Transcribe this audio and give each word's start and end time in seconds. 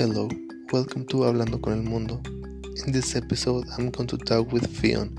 Hello, 0.00 0.30
welcome 0.72 1.04
to 1.08 1.24
Hablando 1.24 1.60
con 1.60 1.74
el 1.74 1.82
Mundo. 1.82 2.22
In 2.86 2.90
this 2.90 3.14
episode, 3.14 3.66
I'm 3.76 3.90
going 3.90 4.06
to 4.06 4.16
talk 4.16 4.50
with 4.50 4.66
Fion. 4.66 5.14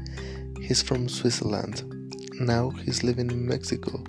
He's 0.60 0.82
from 0.82 1.08
Switzerland. 1.08 1.84
Now 2.40 2.72
he's 2.72 3.04
living 3.04 3.30
in 3.30 3.48
Mexico 3.48 4.04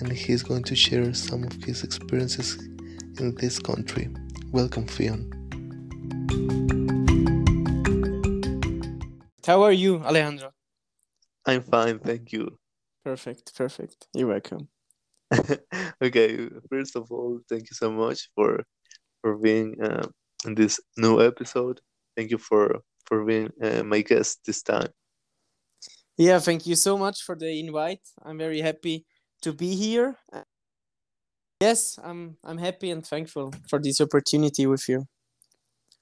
and 0.00 0.10
he's 0.10 0.42
going 0.42 0.64
to 0.64 0.74
share 0.74 1.14
some 1.14 1.44
of 1.44 1.52
his 1.62 1.84
experiences 1.84 2.56
in 3.20 3.36
this 3.36 3.60
country. 3.60 4.08
Welcome, 4.50 4.86
Fion. 4.86 5.30
How 9.46 9.62
are 9.62 9.70
you, 9.70 10.02
Alejandro? 10.02 10.50
I'm 11.46 11.62
fine, 11.62 12.00
thank 12.00 12.32
you. 12.32 12.58
Perfect, 13.04 13.54
perfect. 13.54 14.08
You're 14.14 14.26
welcome. 14.26 14.66
okay, 16.02 16.48
first 16.68 16.96
of 16.96 17.12
all, 17.12 17.38
thank 17.48 17.70
you 17.70 17.74
so 17.74 17.92
much 17.92 18.28
for 18.34 18.64
for 19.22 19.36
being 19.38 19.80
uh, 19.82 20.06
in 20.44 20.54
this 20.54 20.78
new 20.96 21.22
episode. 21.22 21.80
Thank 22.16 22.30
you 22.30 22.38
for 22.38 22.80
for 23.06 23.24
being 23.24 23.50
uh, 23.62 23.82
my 23.82 24.02
guest 24.02 24.40
this 24.44 24.62
time. 24.62 24.88
Yeah, 26.18 26.38
thank 26.40 26.66
you 26.66 26.76
so 26.76 26.98
much 26.98 27.22
for 27.22 27.34
the 27.34 27.58
invite. 27.58 28.06
I'm 28.22 28.38
very 28.38 28.60
happy 28.60 29.06
to 29.42 29.52
be 29.52 29.74
here. 29.74 30.16
Yes, 31.60 31.98
I'm 32.02 32.36
I'm 32.44 32.58
happy 32.58 32.90
and 32.90 33.06
thankful 33.06 33.52
for 33.68 33.80
this 33.80 34.00
opportunity 34.00 34.66
with 34.66 34.88
you. 34.88 35.06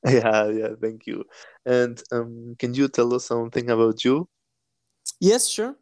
Yeah, 0.08 0.48
yeah, 0.48 0.68
thank 0.80 1.06
you. 1.06 1.24
And 1.66 2.02
um, 2.10 2.56
can 2.58 2.72
you 2.72 2.88
tell 2.88 3.12
us 3.12 3.26
something 3.26 3.68
about 3.68 4.02
you? 4.02 4.26
Yes, 5.20 5.46
sure. 5.46 5.76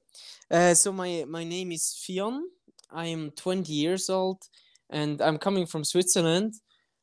Uh, 0.50 0.74
so 0.74 0.92
my 0.92 1.24
my 1.28 1.44
name 1.44 1.70
is 1.70 1.94
Fion. 2.02 2.42
I 2.90 3.06
am 3.06 3.30
20 3.30 3.72
years 3.72 4.10
old, 4.10 4.42
and 4.90 5.20
I'm 5.20 5.38
coming 5.38 5.66
from 5.66 5.84
Switzerland. 5.84 6.54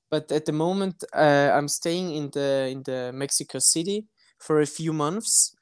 But 0.10 0.32
at 0.32 0.46
the 0.46 0.52
moment, 0.52 1.04
uh, 1.14 1.52
I'm 1.54 1.68
staying 1.68 2.16
in 2.16 2.30
the 2.32 2.68
in 2.72 2.84
the 2.84 3.12
Mexico 3.14 3.60
City 3.60 4.06
for 4.40 4.62
a 4.62 4.66
few 4.66 4.94
months. 4.94 5.56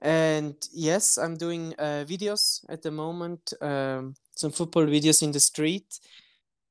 And 0.00 0.54
yes, 0.72 1.18
I'm 1.18 1.36
doing 1.36 1.74
uh, 1.78 2.04
videos 2.06 2.64
at 2.68 2.82
the 2.82 2.92
moment, 2.92 3.52
um, 3.60 4.14
some 4.36 4.52
football 4.52 4.86
videos 4.86 5.22
in 5.22 5.32
the 5.32 5.40
street, 5.40 5.98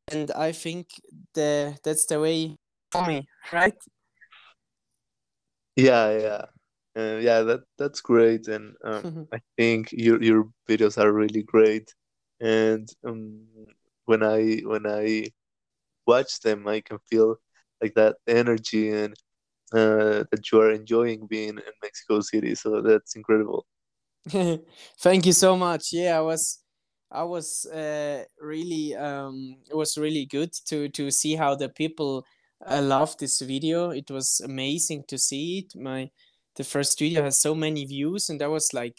and 0.10 0.32
I 0.32 0.54
think 0.54 0.88
the 1.34 1.78
that's 1.84 2.06
the 2.06 2.22
way 2.22 2.56
for 2.92 3.06
me, 3.06 3.28
right? 3.52 3.76
Yeah, 5.76 6.18
yeah. 6.18 6.46
Uh, 6.96 7.18
yeah, 7.18 7.42
that 7.42 7.62
that's 7.78 8.02
great, 8.02 8.48
and 8.48 8.76
um, 8.84 9.28
I 9.32 9.40
think 9.58 9.92
your 9.92 10.24
your 10.24 10.50
videos 10.68 10.98
are 10.98 11.12
really 11.12 11.44
great. 11.44 11.94
And 12.40 12.90
um, 13.06 13.46
when 14.06 14.24
I 14.24 14.62
when 14.66 14.88
I 14.88 15.28
watch 16.08 16.40
them, 16.42 16.68
I 16.68 16.82
can 16.82 17.00
feel 17.10 17.38
like 17.82 17.94
that 17.96 18.16
energy 18.28 18.90
and 18.92 19.14
uh, 19.74 20.24
that 20.32 20.52
you 20.52 20.62
are 20.62 20.72
enjoying 20.72 21.28
being 21.28 21.50
in 21.50 21.74
Mexico 21.84 22.22
City. 22.22 22.56
So 22.56 22.82
that's 22.82 23.16
incredible. 23.16 23.66
Thank 25.00 25.26
you 25.26 25.34
so 25.34 25.56
much. 25.56 25.90
Yeah, 25.94 26.18
I 26.18 26.22
was 26.22 26.60
I 27.12 27.24
was 27.24 27.66
uh, 27.66 28.24
really 28.42 28.96
um, 28.96 29.58
it 29.70 29.76
was 29.76 29.98
really 29.98 30.26
good 30.26 30.52
to 30.68 30.90
to 30.90 31.12
see 31.12 31.36
how 31.36 31.56
the 31.56 31.70
people 31.70 32.26
uh, 32.66 32.82
loved 32.82 33.20
this 33.20 33.42
video. 33.42 33.92
It 33.92 34.12
was 34.12 34.42
amazing 34.44 35.04
to 35.08 35.18
see 35.18 35.60
it. 35.60 35.80
My 35.80 36.10
the 36.56 36.64
first 36.64 37.00
video 37.00 37.24
has 37.24 37.42
so 37.42 37.56
many 37.56 37.86
views, 37.86 38.30
and 38.30 38.42
I 38.42 38.48
was 38.48 38.74
like, 38.74 38.98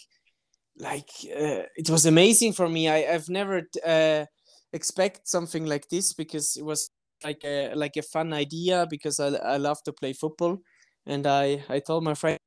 like 0.78 1.10
uh, 1.24 1.64
it 1.76 1.90
was 1.90 2.06
amazing 2.06 2.54
for 2.54 2.68
me. 2.68 2.88
I 2.88 3.14
I've 3.14 3.28
never 3.28 3.62
uh, 3.86 4.24
expect 4.72 5.28
something 5.28 5.66
like 5.66 5.88
this 5.88 6.14
because 6.14 6.56
it 6.56 6.64
was 6.64 6.90
like 7.24 7.44
a 7.44 7.74
like 7.74 7.96
a 7.96 8.02
fun 8.02 8.32
idea 8.32 8.86
because 8.88 9.20
I 9.20 9.28
I 9.36 9.56
love 9.56 9.82
to 9.84 9.92
play 9.92 10.12
football, 10.12 10.58
and 11.06 11.26
I 11.26 11.64
I 11.68 11.80
told 11.80 12.04
my 12.04 12.14
friend 12.14 12.38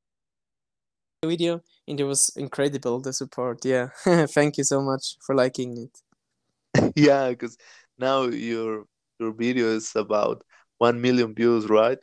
the 1.22 1.28
video 1.28 1.60
and 1.86 2.00
it 2.00 2.04
was 2.04 2.30
incredible 2.36 3.00
the 3.00 3.12
support. 3.12 3.64
Yeah. 3.64 3.88
Thank 4.26 4.58
you 4.58 4.64
so 4.64 4.82
much 4.82 5.16
for 5.24 5.34
liking 5.34 5.88
it. 5.88 6.92
Yeah 6.96 7.30
because 7.30 7.56
now 7.98 8.24
your 8.24 8.86
your 9.20 9.32
video 9.32 9.68
is 9.68 9.92
about 9.94 10.42
1 10.78 11.00
million 11.00 11.34
views 11.34 11.68
right? 11.68 11.98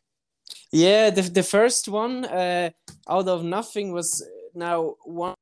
Yeah 0.72 1.10
the, 1.10 1.22
the 1.24 1.44
first 1.44 1.88
one 1.90 2.26
uh, 2.26 2.70
out 3.10 3.28
of 3.28 3.44
nothing 3.44 3.92
was 3.92 4.26
now 4.54 4.96
one 5.04 5.36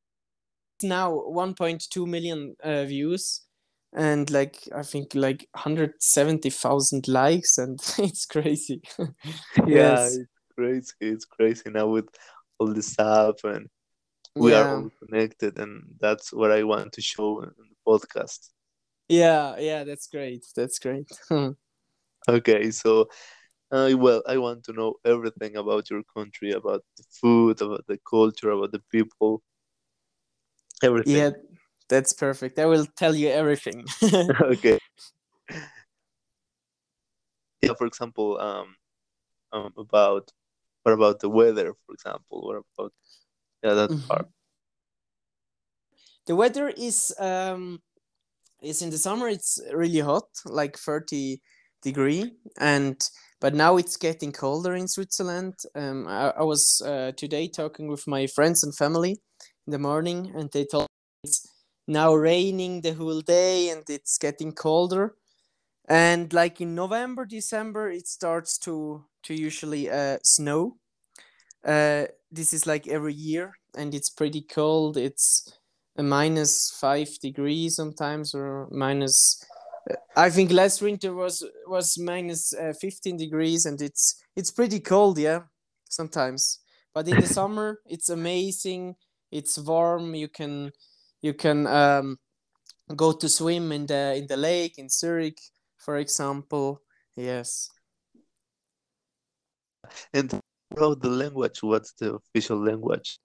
now 0.82 1.12
1.2 1.12 2.06
million 2.08 2.56
uh, 2.64 2.86
views 2.86 3.47
and 3.96 4.30
like 4.30 4.68
i 4.76 4.84
think 4.84 5.16
like 5.16 5.48
170,000 5.54 7.08
likes 7.08 7.58
and 7.58 7.80
it's 8.00 8.26
crazy. 8.26 8.82
Yeah 9.66 9.66
yes. 9.68 10.16
it's 10.16 10.28
crazy 10.56 10.94
it's 11.02 11.26
crazy 11.26 11.70
now 11.70 11.88
with 11.88 12.10
all 12.60 12.74
the 12.74 12.82
stuff 12.82 13.44
and 13.44 13.68
we 14.36 14.52
yeah. 14.52 14.62
are 14.62 14.76
all 14.76 14.92
connected 15.04 15.58
and 15.58 15.84
that's 16.00 16.34
what 16.34 16.52
i 16.52 16.64
want 16.64 16.92
to 16.94 17.02
show 17.02 17.42
in 17.42 17.50
the 17.58 17.76
podcast. 17.88 18.50
Yeah 19.08 19.58
yeah 19.58 19.84
that's 19.84 20.08
great 20.08 20.46
that's 20.56 20.80
great. 20.80 21.10
Okay 22.30 22.72
so 22.72 23.08
uh, 23.72 23.90
well 23.96 24.22
i 24.28 24.38
want 24.38 24.64
to 24.66 24.74
know 24.74 24.96
everything 25.06 25.56
about 25.56 25.90
your 25.90 26.04
country 26.14 26.52
about 26.52 26.84
the 26.98 27.04
food 27.22 27.62
about 27.62 27.86
the 27.88 27.98
culture 28.10 28.52
about 28.52 28.74
the 28.74 28.82
people. 28.92 29.42
Everything. 30.84 31.16
Yeah 31.16 31.32
that's 31.90 32.14
perfect. 32.14 32.60
I 32.60 32.66
will 32.66 32.86
tell 32.86 33.16
you 33.16 33.30
everything. 33.30 33.86
Okay. 34.42 34.80
Yeah 37.62 37.74
for 37.74 37.88
example 37.88 38.40
um, 38.40 38.76
um 39.52 39.74
about 39.78 40.32
what 40.84 40.94
about 40.94 41.20
the 41.20 41.30
weather 41.30 41.74
for 41.86 41.94
example? 41.94 42.48
What 42.48 42.64
about 42.78 42.94
yeah 43.64 43.74
that 43.74 43.90
mm-hmm. 43.90 44.08
part? 44.08 44.28
The 46.28 46.36
weather 46.36 46.70
is 46.70 47.14
um 47.20 47.82
is 48.62 48.82
in 48.82 48.90
the 48.90 48.98
summer 48.98 49.28
it's 49.28 49.60
really 49.74 50.00
hot 50.00 50.28
like 50.46 50.78
30 50.78 51.42
degree 51.82 52.32
and 52.60 53.10
but 53.40 53.54
now 53.54 53.78
it's 53.78 53.98
getting 53.98 54.32
colder 54.32 54.76
in 54.76 54.88
switzerland. 54.88 55.56
Um 55.76 56.08
i, 56.08 56.30
I 56.38 56.44
was 56.44 56.82
uh, 56.86 57.12
today 57.16 57.48
talking 57.48 57.88
with 57.88 58.08
my 58.08 58.28
friends 58.28 58.64
and 58.64 58.76
family 58.76 59.12
in 59.66 59.72
the 59.72 59.80
morning 59.80 60.32
and 60.36 60.50
they 60.52 60.66
told 60.66 60.84
me 60.84 61.30
it's 61.30 61.48
now 61.88 62.14
raining 62.14 62.82
the 62.82 62.94
whole 62.94 63.22
day 63.22 63.70
and 63.70 63.84
it's 63.90 64.18
getting 64.18 64.52
colder. 64.52 65.16
And 65.90 66.34
like 66.34 66.60
in 66.60 66.76
november 66.76 67.26
december 67.26 67.90
it 67.90 68.08
starts 68.08 68.58
to 68.60 69.06
to 69.24 69.34
usually 69.34 69.90
uh, 69.90 70.18
snow. 70.24 70.78
Uh, 71.64 72.06
this 72.32 72.54
is 72.54 72.68
like 72.68 72.88
every 72.88 73.14
year 73.14 73.54
and 73.76 73.94
it's 73.94 74.10
pretty 74.10 74.42
cold. 74.42 74.98
It's 74.98 75.58
a 75.98 76.04
minus 76.04 76.72
five 76.80 77.10
degrees 77.22 77.76
sometimes 77.76 78.36
or 78.36 78.68
minus 78.72 79.44
uh, 79.90 79.96
i 80.16 80.30
think 80.30 80.52
last 80.52 80.82
winter 80.82 81.14
was 81.14 81.44
was 81.66 81.98
minus, 81.98 82.54
uh, 82.54 82.74
15 82.80 83.18
degrees 83.18 83.66
and 83.66 83.82
it's 83.82 84.22
it's 84.36 84.52
pretty 84.52 84.80
cold 84.80 85.18
yeah 85.18 85.42
sometimes. 85.90 86.60
But 86.94 87.08
in 87.08 87.20
the 87.20 87.28
summer 87.40 87.80
it's 87.86 88.10
amazing. 88.10 88.96
It's 89.32 89.58
warm. 89.58 90.16
You 90.16 90.28
can 90.30 90.72
you 91.22 91.34
can 91.34 91.68
um, 91.68 92.18
go 92.96 93.12
to 93.12 93.28
swim 93.28 93.72
in 93.72 93.86
the 93.86 94.16
in 94.16 94.28
the 94.28 94.38
lake 94.38 94.78
in 94.78 94.90
zurich 94.90 95.40
for 95.78 95.98
example. 95.98 96.82
Yes. 97.16 97.70
And 100.14 100.40
about 100.72 101.02
the 101.02 101.10
language 101.10 101.64
what's 101.64 101.94
the 101.94 102.16
official 102.16 102.58
language? 102.64 103.20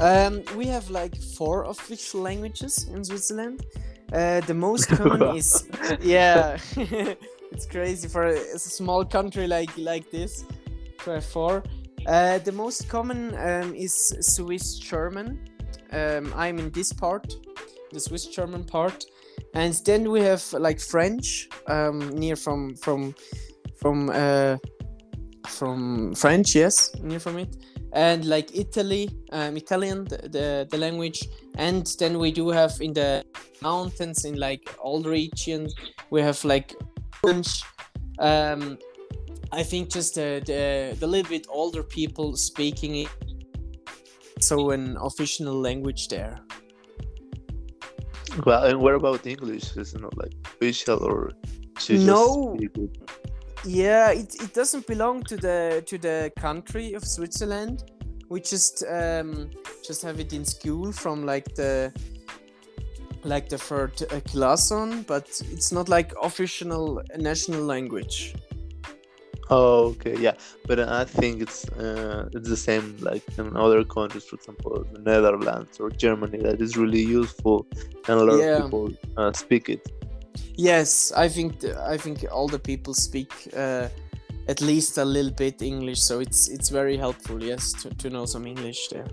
Um, 0.00 0.44
we 0.56 0.66
have 0.66 0.90
like 0.90 1.16
four 1.36 1.64
official 1.64 2.20
languages 2.20 2.86
in 2.94 3.04
switzerland. 3.04 3.64
Uh, 4.12 4.40
the 4.42 4.54
most 4.54 4.88
common 4.88 5.36
is 5.36 5.68
yeah 6.00 6.56
it's 7.52 7.66
crazy 7.66 8.08
for 8.08 8.26
a, 8.26 8.38
a, 8.54 8.58
small 8.58 9.04
country 9.04 9.46
like 9.46 9.68
like 9.76 10.10
this 10.10 10.46
to 11.04 11.10
have 11.10 11.26
four 11.26 11.62
uh, 12.06 12.38
the 12.38 12.52
most 12.52 12.88
common 12.88 13.34
um, 13.36 13.74
is 13.74 14.14
swiss 14.20 14.78
german. 14.78 15.40
Um, 15.90 16.32
i'm 16.36 16.58
in 16.58 16.70
this 16.70 16.92
part 16.92 17.34
the 17.92 18.00
swiss 18.00 18.26
german 18.26 18.64
part. 18.64 19.04
And 19.54 19.74
then 19.84 20.10
we 20.10 20.20
have 20.22 20.44
like 20.52 20.80
French, 20.80 21.48
um, 21.66 22.10
near 22.10 22.36
from 22.36 22.74
from 22.76 23.14
from 23.80 24.10
uh, 24.10 24.56
from 25.46 26.14
French, 26.14 26.54
yes, 26.54 26.94
near 27.02 27.20
from 27.20 27.38
it, 27.38 27.56
and 27.92 28.24
like 28.26 28.54
Italy, 28.54 29.08
um, 29.32 29.56
Italian, 29.56 30.04
the, 30.04 30.16
the, 30.28 30.68
the 30.70 30.76
language, 30.76 31.26
and 31.56 31.86
then 31.98 32.18
we 32.18 32.30
do 32.30 32.50
have 32.50 32.72
in 32.80 32.92
the 32.92 33.24
mountains 33.62 34.24
in 34.24 34.38
like 34.38 34.76
all 34.80 35.02
regions 35.02 35.74
we 36.10 36.20
have 36.20 36.44
like 36.44 36.74
French. 37.20 37.62
Um, 38.18 38.78
I 39.52 39.62
think 39.62 39.90
just 39.90 40.14
the, 40.14 40.42
the 40.44 40.96
the 40.98 41.06
little 41.06 41.28
bit 41.28 41.46
older 41.48 41.82
people 41.82 42.36
speaking 42.36 42.96
it, 42.96 43.08
so 44.40 44.70
an 44.70 44.96
official 45.00 45.52
language 45.54 46.08
there. 46.08 46.38
Well, 48.44 48.64
and 48.64 48.80
what 48.80 48.94
about 48.94 49.26
English? 49.26 49.76
Is 49.76 49.94
it 49.94 50.00
not 50.00 50.16
like 50.16 50.32
official 50.44 51.02
or 51.02 51.32
no? 51.88 52.56
Yeah, 53.64 54.10
it, 54.10 54.34
it 54.40 54.54
doesn't 54.54 54.86
belong 54.86 55.24
to 55.24 55.36
the 55.36 55.82
to 55.86 55.98
the 55.98 56.30
country 56.38 56.94
of 56.94 57.04
Switzerland. 57.04 57.90
We 58.28 58.40
just 58.40 58.84
um, 58.84 59.50
just 59.84 60.02
have 60.02 60.20
it 60.20 60.32
in 60.32 60.44
school 60.44 60.92
from 60.92 61.24
like 61.24 61.54
the 61.54 61.92
like 63.24 63.48
the 63.48 63.58
third 63.58 64.00
uh, 64.12 64.20
class 64.20 64.70
on, 64.70 65.02
but 65.02 65.26
it's 65.50 65.72
not 65.72 65.88
like 65.88 66.12
official 66.22 67.02
national 67.16 67.62
language. 67.62 68.34
Oh, 69.50 69.88
okay, 69.92 70.14
yeah, 70.18 70.34
but 70.66 70.78
I 70.78 71.04
think 71.04 71.40
it's 71.40 71.66
uh, 71.70 72.28
it's 72.32 72.50
the 72.50 72.56
same 72.56 72.96
like 73.00 73.22
in 73.38 73.56
other 73.56 73.82
countries, 73.82 74.24
for 74.24 74.36
example, 74.36 74.84
the 74.92 74.98
Netherlands 74.98 75.80
or 75.80 75.88
Germany. 75.88 76.38
That 76.38 76.60
is 76.60 76.76
really 76.76 77.00
useful, 77.00 77.66
and 78.08 78.20
a 78.20 78.24
lot 78.24 78.38
yeah. 78.38 78.56
of 78.56 78.64
people 78.64 78.90
uh, 79.16 79.32
speak 79.32 79.70
it. 79.70 79.80
Yes, 80.56 81.12
I 81.16 81.28
think 81.28 81.64
I 81.64 81.96
think 81.96 82.26
all 82.30 82.46
the 82.46 82.58
people 82.58 82.92
speak 82.92 83.32
uh, 83.56 83.88
at 84.48 84.60
least 84.60 84.98
a 84.98 85.04
little 85.04 85.32
bit 85.32 85.62
English, 85.62 86.02
so 86.02 86.20
it's 86.20 86.48
it's 86.48 86.68
very 86.68 86.98
helpful. 86.98 87.42
Yes, 87.42 87.72
to, 87.82 87.88
to 87.88 88.10
know 88.10 88.26
some 88.26 88.46
English 88.46 88.88
there. 88.88 89.08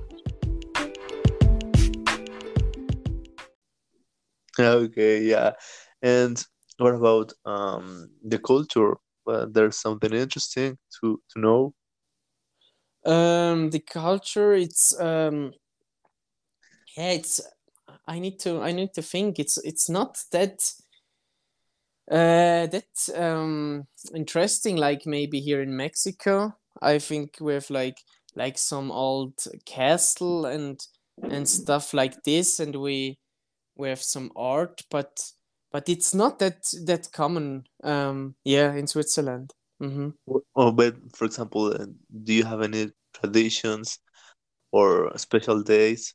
Okay, 4.60 5.22
yeah, 5.22 5.52
and 6.02 6.46
what 6.78 6.94
about 6.94 7.32
um, 7.46 8.10
the 8.22 8.40
culture? 8.40 8.98
Uh, 9.28 9.46
there's 9.50 9.78
something 9.78 10.14
interesting 10.14 10.78
to 11.00 11.22
to 11.30 11.40
know? 11.40 11.74
Um, 13.06 13.70
the 13.70 13.80
culture, 13.80 14.54
it's 14.54 15.00
um, 15.00 15.54
yeah, 16.98 17.12
it's. 17.12 17.42
I 18.08 18.20
need 18.20 18.40
to. 18.40 18.62
I 18.62 18.72
need 18.72 18.94
to 18.94 19.02
think. 19.02 19.40
It's. 19.40 19.58
It's 19.64 19.90
not 19.90 20.18
that. 20.32 20.62
Uh, 22.10 22.68
that 22.68 23.10
um 23.16 23.88
interesting. 24.14 24.78
Like 24.78 25.06
maybe 25.06 25.40
here 25.40 25.62
in 25.62 25.76
Mexico, 25.76 26.56
I 26.82 27.00
think 27.00 27.38
we 27.42 27.54
have 27.54 27.70
like 27.70 27.98
like 28.36 28.58
some 28.58 28.92
old 28.92 29.34
castle 29.66 30.46
and 30.46 30.80
and 31.24 31.48
stuff 31.48 31.94
like 31.94 32.24
this, 32.24 32.60
and 32.60 32.76
we 32.76 33.18
we 33.76 33.90
have 33.90 34.02
some 34.02 34.32
art, 34.36 34.82
but 34.90 35.32
but 35.76 35.90
it's 35.90 36.14
not 36.14 36.40
that 36.40 36.64
that 36.86 37.12
common 37.12 37.66
um 37.84 38.34
yeah 38.46 38.74
in 38.76 38.88
switzerland. 38.88 39.52
Mm-hmm. 39.84 40.10
oh 40.56 40.72
but 40.72 40.96
for 41.14 41.26
example 41.26 41.66
uh, 41.74 41.88
do 42.24 42.34
you 42.34 42.46
have 42.46 42.62
any 42.62 42.92
traditions 43.14 44.00
or 44.72 45.12
special 45.18 45.62
days? 45.64 46.14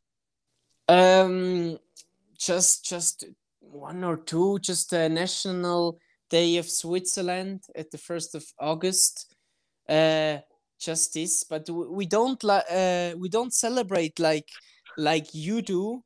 Um 0.89 1.77
just 2.39 2.87
just 2.87 3.27
one 3.61 4.03
or 4.03 4.17
two 4.17 4.59
just 4.61 4.95
a 4.95 5.11
national 5.11 5.99
day 6.31 6.57
of 6.57 6.67
switzerland 6.67 7.61
at 7.77 7.91
the 7.91 7.99
1st 7.99 8.37
of 8.37 8.45
august. 8.59 9.35
Uh 9.87 10.39
just 10.81 11.13
this 11.13 11.45
but 11.45 11.69
we 11.69 12.07
don't 12.07 12.43
like 12.43 12.65
uh, 12.73 13.13
we 13.19 13.29
don't 13.29 13.53
celebrate 13.53 14.19
like 14.19 14.49
like 14.97 15.35
you 15.35 15.61
do 15.61 16.03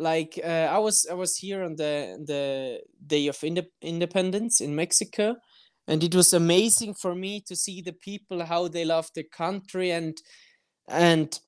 like 0.00 0.40
uh, 0.42 0.68
I 0.70 0.78
was 0.78 1.06
I 1.10 1.14
was 1.14 1.36
here 1.36 1.62
on 1.62 1.76
the 1.76 2.18
the 2.26 2.80
day 3.06 3.28
of 3.28 3.42
Inde- 3.44 3.70
independence 3.82 4.60
in 4.60 4.74
Mexico, 4.74 5.36
and 5.86 6.02
it 6.02 6.14
was 6.14 6.32
amazing 6.32 6.94
for 6.94 7.14
me 7.14 7.42
to 7.42 7.54
see 7.54 7.82
the 7.82 7.92
people 7.92 8.44
how 8.44 8.68
they 8.68 8.84
love 8.84 9.08
the 9.14 9.24
country 9.24 9.90
and 9.90 10.16
and 10.88 11.38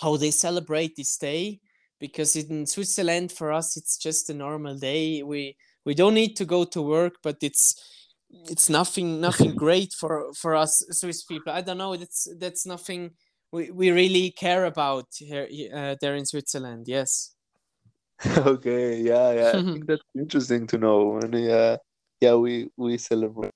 how 0.00 0.16
they 0.16 0.30
celebrate 0.30 0.94
this 0.96 1.16
day 1.18 1.60
because 1.98 2.36
in 2.36 2.66
Switzerland 2.66 3.32
for 3.32 3.52
us 3.52 3.76
it's 3.76 3.98
just 3.98 4.30
a 4.30 4.34
normal 4.34 4.76
day. 4.76 5.22
We 5.22 5.56
we 5.84 5.94
don't 5.94 6.14
need 6.14 6.36
to 6.36 6.44
go 6.44 6.64
to 6.64 6.82
work 6.82 7.14
but 7.22 7.38
it's 7.42 7.74
it's 8.30 8.70
nothing 8.70 9.20
nothing 9.20 9.56
great 9.64 9.92
for 9.92 10.32
for 10.34 10.54
us 10.54 10.84
Swiss 10.92 11.24
people. 11.24 11.52
I 11.52 11.60
don't 11.62 11.78
know 11.78 11.96
that's 11.96 12.28
that's 12.38 12.66
nothing 12.66 13.10
we, 13.52 13.70
we 13.72 13.90
really 13.90 14.30
care 14.30 14.66
about 14.66 15.06
here 15.16 15.48
uh, 15.74 15.96
there 16.00 16.14
in 16.14 16.24
Switzerland 16.24 16.84
yes 16.86 17.34
okay, 18.36 19.00
yeah, 19.00 19.32
yeah. 19.32 19.48
I 19.48 19.62
think 19.62 19.86
that's 19.88 20.02
interesting 20.16 20.66
to 20.68 20.78
know. 20.78 21.18
And 21.18 21.34
yeah, 21.34 21.76
yeah, 22.20 22.34
we 22.34 22.70
we 22.76 22.98
celebrate 22.98 23.52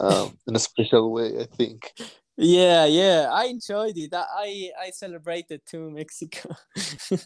um 0.00 0.36
in 0.46 0.56
a 0.56 0.58
special 0.58 1.12
way, 1.12 1.40
I 1.40 1.44
think. 1.44 1.92
Yeah, 2.36 2.86
yeah, 2.86 3.28
I 3.30 3.46
enjoyed 3.46 3.96
it. 3.96 4.14
I 4.14 4.70
I 4.80 4.90
celebrated 4.90 5.60
too 5.66 5.90
Mexico. 5.90 6.56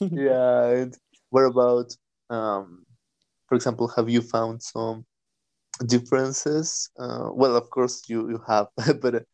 yeah, 0.00 0.64
and 0.68 0.96
what 1.30 1.42
about 1.44 1.94
um 2.30 2.86
for 3.48 3.54
example, 3.54 3.88
have 3.88 4.08
you 4.08 4.22
found 4.22 4.62
some 4.62 5.04
differences? 5.86 6.90
Uh, 6.98 7.30
well, 7.32 7.56
of 7.56 7.68
course 7.70 8.08
you 8.08 8.30
you 8.30 8.40
have, 8.46 8.68
but 9.00 9.24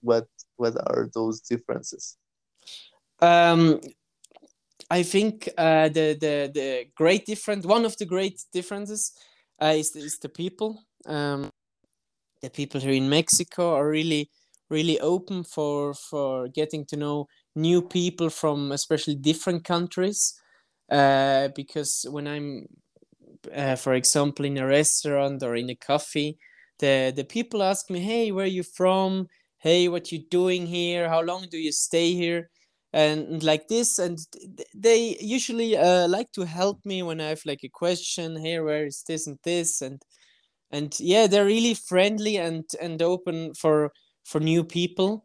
what 0.00 0.26
what 0.56 0.74
are 0.90 1.08
those 1.14 1.40
differences? 1.40 2.16
Um, 3.20 3.80
I 4.90 5.02
think 5.02 5.48
uh, 5.58 5.88
the 5.88 6.16
the 6.18 6.50
the 6.54 6.86
great 6.94 7.26
difference, 7.26 7.66
one 7.66 7.84
of 7.84 7.96
the 7.98 8.06
great 8.06 8.42
differences, 8.52 9.12
uh, 9.62 9.74
is 9.76 9.94
is 9.96 10.18
the 10.18 10.28
people. 10.28 10.82
Um, 11.06 11.50
the 12.42 12.50
people 12.50 12.80
here 12.80 12.92
in 12.92 13.08
Mexico 13.10 13.74
are 13.74 13.88
really 13.88 14.30
really 14.70 15.00
open 15.00 15.44
for 15.44 15.94
for 15.94 16.48
getting 16.48 16.84
to 16.86 16.96
know 16.96 17.26
new 17.56 17.82
people 17.82 18.30
from 18.30 18.72
especially 18.72 19.16
different 19.16 19.64
countries. 19.64 20.34
Uh, 20.90 21.48
because 21.56 22.06
when 22.10 22.26
I'm, 22.28 22.66
uh, 23.54 23.76
for 23.76 23.94
example, 23.94 24.44
in 24.44 24.58
a 24.58 24.66
restaurant 24.66 25.42
or 25.42 25.56
in 25.56 25.70
a 25.70 25.74
coffee, 25.76 26.38
the 26.78 27.12
the 27.14 27.24
people 27.24 27.62
ask 27.62 27.90
me, 27.90 28.00
"Hey, 28.00 28.32
where 28.32 28.44
are 28.44 28.48
you 28.58 28.62
from? 28.62 29.28
Hey, 29.58 29.88
what 29.88 30.12
you 30.12 30.20
doing 30.30 30.66
here? 30.66 31.08
How 31.08 31.22
long 31.22 31.46
do 31.50 31.58
you 31.58 31.72
stay 31.72 32.14
here?" 32.14 32.50
And 32.92 33.42
like 33.42 33.68
this 33.68 33.98
and 33.98 34.18
they 34.74 35.16
usually 35.20 35.76
uh, 35.76 36.08
like 36.08 36.32
to 36.32 36.44
help 36.44 36.84
me 36.86 37.02
when 37.02 37.20
i 37.20 37.26
have 37.26 37.42
like 37.44 37.62
a 37.62 37.68
question 37.68 38.36
here 38.40 38.64
where 38.64 38.86
is 38.86 39.04
this 39.06 39.26
and 39.26 39.38
this? 39.44 39.82
and 39.82 40.02
and 40.70 40.98
yeah 41.00 41.26
they're 41.26 41.44
really 41.44 41.74
friendly 41.74 42.36
and 42.36 42.64
and 42.80 43.02
open 43.02 43.54
for 43.54 43.92
for 44.24 44.40
new 44.40 44.62
people. 44.62 45.24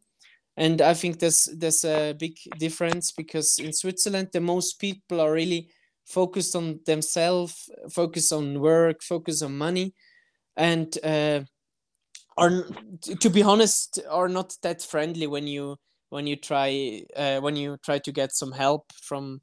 And 0.55 0.81
i 0.81 0.93
think 0.93 1.19
there's 1.19 1.49
there's 1.57 1.83
a 1.83 2.13
big 2.13 2.37
difference 2.59 3.11
because 3.11 3.57
in 3.59 3.73
switzerland 3.73 4.29
the 4.33 4.39
most 4.41 4.79
people 4.79 5.19
are 5.19 5.31
really 5.33 5.69
focused 6.05 6.55
on 6.55 6.79
themselves 6.85 7.69
focus 7.89 8.31
on 8.31 8.59
work 8.59 9.01
focus 9.01 9.41
on 9.41 9.57
money 9.57 9.93
and 10.55 10.97
uh, 11.03 11.41
are 12.37 12.65
to 13.19 13.29
be 13.29 13.41
honest 13.41 13.99
are 14.09 14.29
not 14.29 14.55
that 14.61 14.81
friendly 14.81 15.27
when 15.27 15.47
you 15.47 15.75
when 16.13 16.27
you 16.27 16.35
try 16.35 17.01
uh, 17.17 17.39
when 17.39 17.55
you 17.55 17.75
try 17.83 17.97
to 17.97 18.11
get 18.11 18.31
some 18.31 18.51
help 18.51 18.91
from 18.93 19.41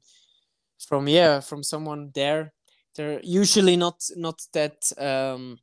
from 0.79 1.07
yeah 1.07 1.41
from 1.41 1.61
someone 1.63 2.11
there 2.15 2.53
they're 2.95 3.19
usually 3.23 3.75
not 3.75 4.01
not 4.15 4.39
that 4.53 4.77
um 4.97 5.57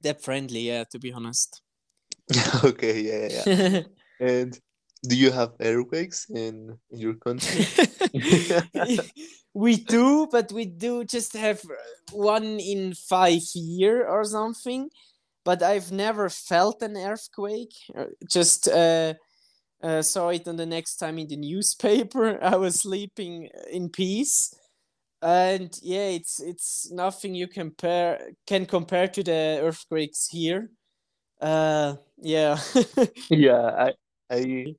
that 0.00 0.22
friendly 0.22 0.60
yeah 0.60 0.84
to 0.92 0.98
be 0.98 1.12
honest 1.12 1.60
okay 2.64 3.00
yeah 3.00 3.26
yeah, 3.34 3.68
yeah. 3.68 3.82
and 4.20 4.60
do 5.08 5.16
you 5.16 5.30
have 5.32 5.52
earthquakes 5.60 6.30
in, 6.30 6.76
in 6.90 6.98
your 6.98 7.14
country 7.14 7.66
we 9.54 9.76
do 9.76 10.28
but 10.30 10.52
we 10.52 10.64
do 10.66 11.04
just 11.04 11.32
have 11.32 11.60
one 12.12 12.60
in 12.60 12.94
five 12.94 13.42
year 13.54 14.06
or 14.06 14.22
something 14.24 14.88
but 15.44 15.62
i've 15.62 15.90
never 15.90 16.28
felt 16.28 16.80
an 16.82 16.96
earthquake 16.96 17.74
uh, 17.96 18.04
just 18.30 18.68
uh 18.68 19.14
uh, 19.82 20.02
saw 20.02 20.30
it 20.30 20.48
on 20.48 20.56
the 20.56 20.66
next 20.66 20.96
time 20.96 21.18
in 21.18 21.28
the 21.28 21.36
newspaper. 21.36 22.38
I 22.42 22.56
was 22.56 22.80
sleeping 22.80 23.48
in 23.70 23.88
peace, 23.90 24.54
and 25.22 25.76
yeah, 25.82 26.08
it's 26.08 26.40
it's 26.40 26.90
nothing 26.90 27.34
you 27.34 27.48
compare 27.48 28.30
can 28.46 28.66
compare 28.66 29.08
to 29.08 29.22
the 29.22 29.60
earthquakes 29.62 30.28
here. 30.28 30.70
Uh, 31.40 31.96
yeah. 32.16 32.58
yeah, 33.30 33.88
I 33.88 33.92
I 34.30 34.74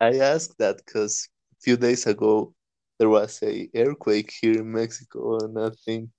I 0.00 0.18
asked 0.18 0.58
that 0.58 0.78
because 0.84 1.28
a 1.52 1.60
few 1.60 1.76
days 1.76 2.06
ago 2.06 2.54
there 2.98 3.08
was 3.08 3.40
a 3.42 3.68
earthquake 3.74 4.32
here 4.40 4.58
in 4.58 4.72
Mexico, 4.72 5.38
and 5.38 5.58
I 5.58 5.70
think 5.84 6.10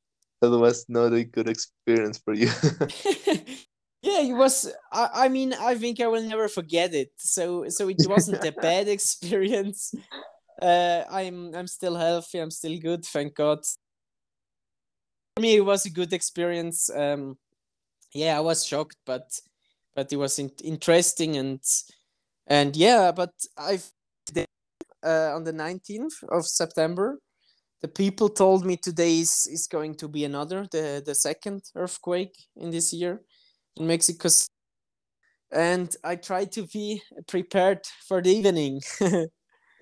that 0.42 0.50
was 0.50 0.86
not 0.90 1.14
a 1.14 1.24
good 1.24 1.48
experience 1.48 2.20
for 2.20 2.34
you. 2.34 2.50
yeah 4.02 4.22
it 4.22 4.34
was 4.34 4.72
I, 4.92 5.10
I 5.26 5.30
mean 5.30 5.54
i 5.54 5.76
think 5.76 6.00
i 6.00 6.08
will 6.08 6.24
never 6.24 6.48
forget 6.48 6.94
it. 6.94 7.12
So 7.18 7.70
so 7.70 7.90
it 7.90 8.06
wasn't 8.08 8.44
a 8.44 8.52
bad 8.62 8.88
experience. 8.88 9.94
Uh 10.62 11.04
i'm 11.10 11.54
i'm 11.56 11.68
still 11.68 11.96
healthy 11.96 12.40
i'm 12.40 12.52
still 12.52 12.78
good 12.80 13.06
thank 13.06 13.36
god. 13.36 13.60
For 15.36 15.42
me 15.42 15.56
it 15.56 15.66
was 15.66 15.86
a 15.86 15.90
good 15.90 16.14
experience. 16.14 16.90
Um 16.90 17.38
yeah 18.14 18.38
i 18.38 18.42
was 18.42 18.66
shocked 18.66 18.98
but 19.06 19.40
but 19.96 20.12
it 20.12 20.18
was 20.18 20.38
in- 20.40 20.52
interesting 20.64 21.38
and 21.38 21.62
and 22.48 22.76
yeah 22.76 23.12
but 23.12 23.34
i've 23.58 23.92
uh, 25.04 25.32
on 25.36 25.44
the 25.44 25.54
19th 25.54 26.24
of 26.30 26.46
September. 26.46 27.20
The 27.82 27.88
people 27.88 28.30
told 28.30 28.66
me 28.66 28.78
today 28.78 29.20
is, 29.20 29.48
is 29.52 29.68
going 29.68 29.96
to 29.96 30.08
be 30.08 30.24
another, 30.24 30.68
the, 30.72 31.02
the 31.04 31.16
second 31.16 31.64
earthquake 31.76 32.36
in 32.56 32.70
this 32.70 32.94
year 32.94 33.22
in 33.78 33.88
Mexico. 33.88 34.30
And 35.52 35.94
I 36.04 36.16
try 36.16 36.46
to 36.46 36.66
be 36.68 37.02
prepared 37.28 37.86
for 38.08 38.22
the 38.22 38.30
evening. 38.30 38.82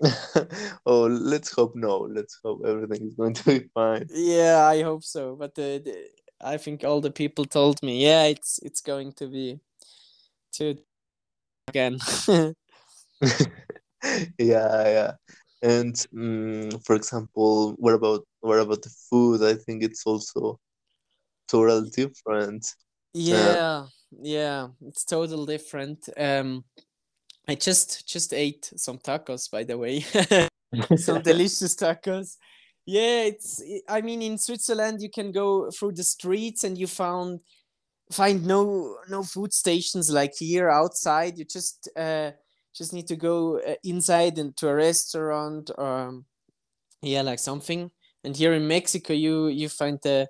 oh, 0.86 1.06
let's 1.06 1.52
hope 1.52 1.76
no. 1.76 1.98
Let's 1.98 2.38
hope 2.42 2.62
everything 2.66 3.06
is 3.06 3.14
going 3.14 3.34
to 3.34 3.44
be 3.44 3.68
fine. 3.74 4.06
Yeah, 4.10 4.64
I 4.64 4.82
hope 4.82 5.04
so. 5.04 5.36
But 5.36 5.54
the, 5.54 5.82
the, 5.84 6.08
I 6.40 6.56
think 6.56 6.84
all 6.84 7.00
the 7.00 7.10
people 7.10 7.44
told 7.44 7.82
me, 7.82 8.02
yeah, 8.02 8.24
it's 8.24 8.58
it's 8.62 8.80
going 8.80 9.12
to 9.14 9.26
be 9.26 9.60
to 10.52 10.76
again. 11.68 11.98
yeah, 12.30 12.54
yeah. 14.38 15.12
And 15.62 15.94
um, 16.16 16.70
for 16.84 16.96
example, 16.96 17.74
what 17.76 17.94
about 17.94 18.26
what 18.40 18.58
about 18.58 18.82
the 18.82 18.94
food? 19.10 19.42
I 19.42 19.54
think 19.54 19.82
it's 19.82 20.06
also 20.06 20.58
totally 21.46 21.90
different. 21.90 22.66
Yeah, 23.12 23.86
yeah, 24.10 24.68
it's 24.86 25.04
totally 25.04 25.46
different. 25.46 26.08
Um, 26.16 26.64
I 27.48 27.54
just 27.56 28.08
just 28.08 28.32
ate 28.32 28.72
some 28.76 28.98
tacos, 28.98 29.50
by 29.50 29.64
the 29.64 29.76
way, 29.76 30.00
some 30.96 31.22
delicious 31.22 31.74
tacos. 31.74 32.36
Yeah, 32.86 33.24
it's. 33.24 33.62
I 33.88 34.00
mean, 34.00 34.22
in 34.22 34.38
Switzerland, 34.38 35.02
you 35.02 35.10
can 35.10 35.32
go 35.32 35.70
through 35.70 35.92
the 35.92 36.04
streets 36.04 36.64
and 36.64 36.78
you 36.78 36.86
found 36.86 37.40
find 38.12 38.46
no 38.46 38.96
no 39.08 39.22
food 39.22 39.52
stations 39.52 40.10
like 40.10 40.34
here 40.38 40.70
outside. 40.70 41.38
You 41.38 41.44
just 41.44 41.88
uh, 41.96 42.32
just 42.74 42.92
need 42.92 43.06
to 43.08 43.16
go 43.16 43.58
uh, 43.58 43.74
inside 43.84 44.38
into 44.38 44.68
a 44.68 44.74
restaurant 44.74 45.70
or 45.76 46.08
um, 46.08 46.24
yeah 47.02 47.22
like 47.22 47.38
something 47.38 47.90
and 48.24 48.36
here 48.36 48.52
in 48.52 48.66
mexico 48.66 49.12
you 49.12 49.48
you 49.48 49.68
find 49.68 49.98
the 50.02 50.28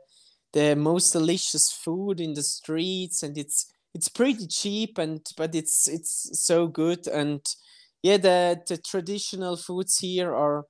the 0.52 0.75
most 0.76 1.12
delicious 1.12 1.71
food 1.73 2.21
in 2.21 2.35
the 2.35 2.42
streets 2.42 3.23
and 3.23 3.38
it's 3.38 3.73
it's 3.95 4.09
pretty 4.09 4.47
cheap 4.47 4.99
and 4.99 5.26
but 5.37 5.54
it's 5.54 5.88
it's 5.88 6.30
so 6.45 6.66
good. 6.69 7.07
And 7.09 7.40
yeah 8.02 8.16
the 8.16 8.61
the 8.66 8.78
traditional 8.78 9.57
foods 9.57 9.99
here 9.99 10.35
are 10.35 10.66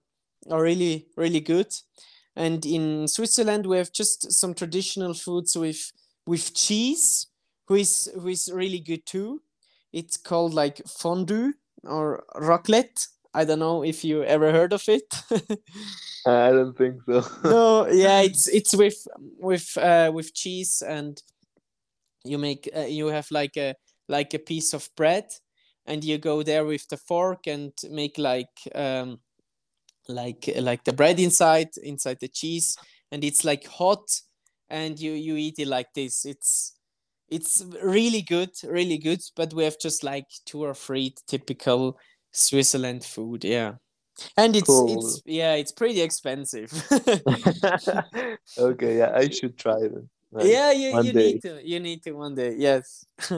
are 0.50 0.62
really 0.62 1.06
really 1.16 1.40
good. 1.40 1.72
And 2.36 2.64
in 2.64 3.08
switzerland 3.08 3.66
we 3.66 3.76
have 3.78 3.92
just 3.92 4.32
some 4.32 4.54
traditional 4.54 5.14
foods 5.14 5.56
with 5.56 5.92
with 6.26 6.54
cheese 6.54 7.26
who 7.68 7.74
is 7.76 8.10
who 8.14 8.28
is 8.28 8.50
really 8.52 8.80
good 8.80 9.04
too. 9.06 9.42
It's 9.92 10.16
called 10.16 10.54
like 10.54 10.80
fondue 10.86 11.54
or 11.84 12.24
raclette. 12.36 13.06
I 13.32 13.44
don't 13.44 13.58
know 13.58 13.84
if 13.84 14.04
you 14.04 14.24
ever 14.24 14.52
heard 14.52 14.72
of 14.72 14.82
it. 14.88 15.14
I 16.26 16.50
don't 16.50 16.76
think 16.76 17.02
so. 17.06 17.24
no, 17.44 17.86
yeah, 17.90 18.20
it's 18.22 18.48
it's 18.48 18.74
with 18.74 19.06
with 19.38 19.76
uh, 19.78 20.10
with 20.12 20.34
cheese 20.34 20.82
and 20.82 21.20
you 22.24 22.38
make 22.38 22.68
uh, 22.76 22.80
you 22.80 23.06
have 23.08 23.30
like 23.30 23.56
a 23.56 23.74
like 24.08 24.34
a 24.34 24.38
piece 24.38 24.74
of 24.74 24.88
bread 24.96 25.24
and 25.86 26.04
you 26.04 26.18
go 26.18 26.42
there 26.42 26.64
with 26.64 26.86
the 26.88 26.96
fork 26.96 27.46
and 27.46 27.72
make 27.90 28.18
like 28.18 28.48
um 28.74 29.20
like 30.08 30.50
like 30.56 30.84
the 30.84 30.92
bread 30.92 31.18
inside 31.18 31.70
inside 31.82 32.18
the 32.20 32.28
cheese 32.28 32.76
and 33.12 33.24
it's 33.24 33.44
like 33.44 33.66
hot 33.66 34.20
and 34.68 34.98
you 34.98 35.12
you 35.12 35.36
eat 35.36 35.58
it 35.58 35.68
like 35.68 35.92
this 35.94 36.26
it's 36.26 36.74
it's 37.30 37.64
really 37.82 38.22
good, 38.22 38.50
really 38.64 38.98
good. 38.98 39.22
But 39.36 39.54
we 39.54 39.64
have 39.64 39.78
just 39.78 40.04
like 40.04 40.26
two 40.44 40.62
or 40.62 40.74
three 40.74 41.14
typical 41.26 41.98
Switzerland 42.32 43.04
food. 43.04 43.44
Yeah, 43.44 43.74
and 44.36 44.54
it's 44.56 44.66
cool. 44.66 44.98
it's 44.98 45.22
yeah, 45.24 45.54
it's 45.54 45.72
pretty 45.72 46.00
expensive. 46.00 46.72
okay, 48.58 48.98
yeah, 48.98 49.12
I 49.14 49.28
should 49.28 49.56
try 49.56 49.80
them. 49.80 50.08
Like, 50.32 50.46
yeah, 50.46 50.72
you, 50.72 51.02
you 51.02 51.12
need 51.12 51.42
to. 51.42 51.60
You 51.66 51.80
need 51.80 52.02
to 52.04 52.12
one 52.12 52.34
day. 52.34 52.54
Yes. 52.56 53.04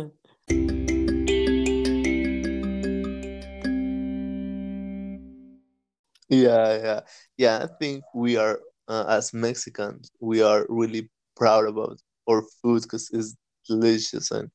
yeah, 6.29 6.77
yeah, 6.77 7.01
yeah. 7.37 7.65
I 7.65 7.69
think 7.79 8.05
we 8.15 8.37
are 8.37 8.59
uh, 8.89 9.05
as 9.09 9.33
Mexicans, 9.33 10.11
we 10.21 10.43
are 10.43 10.67
really 10.69 11.09
proud 11.37 11.67
about 11.67 11.99
our 12.29 12.43
food 12.61 12.83
because 12.83 13.11
it's 13.13 13.35
delicious 13.67 14.31
and 14.31 14.51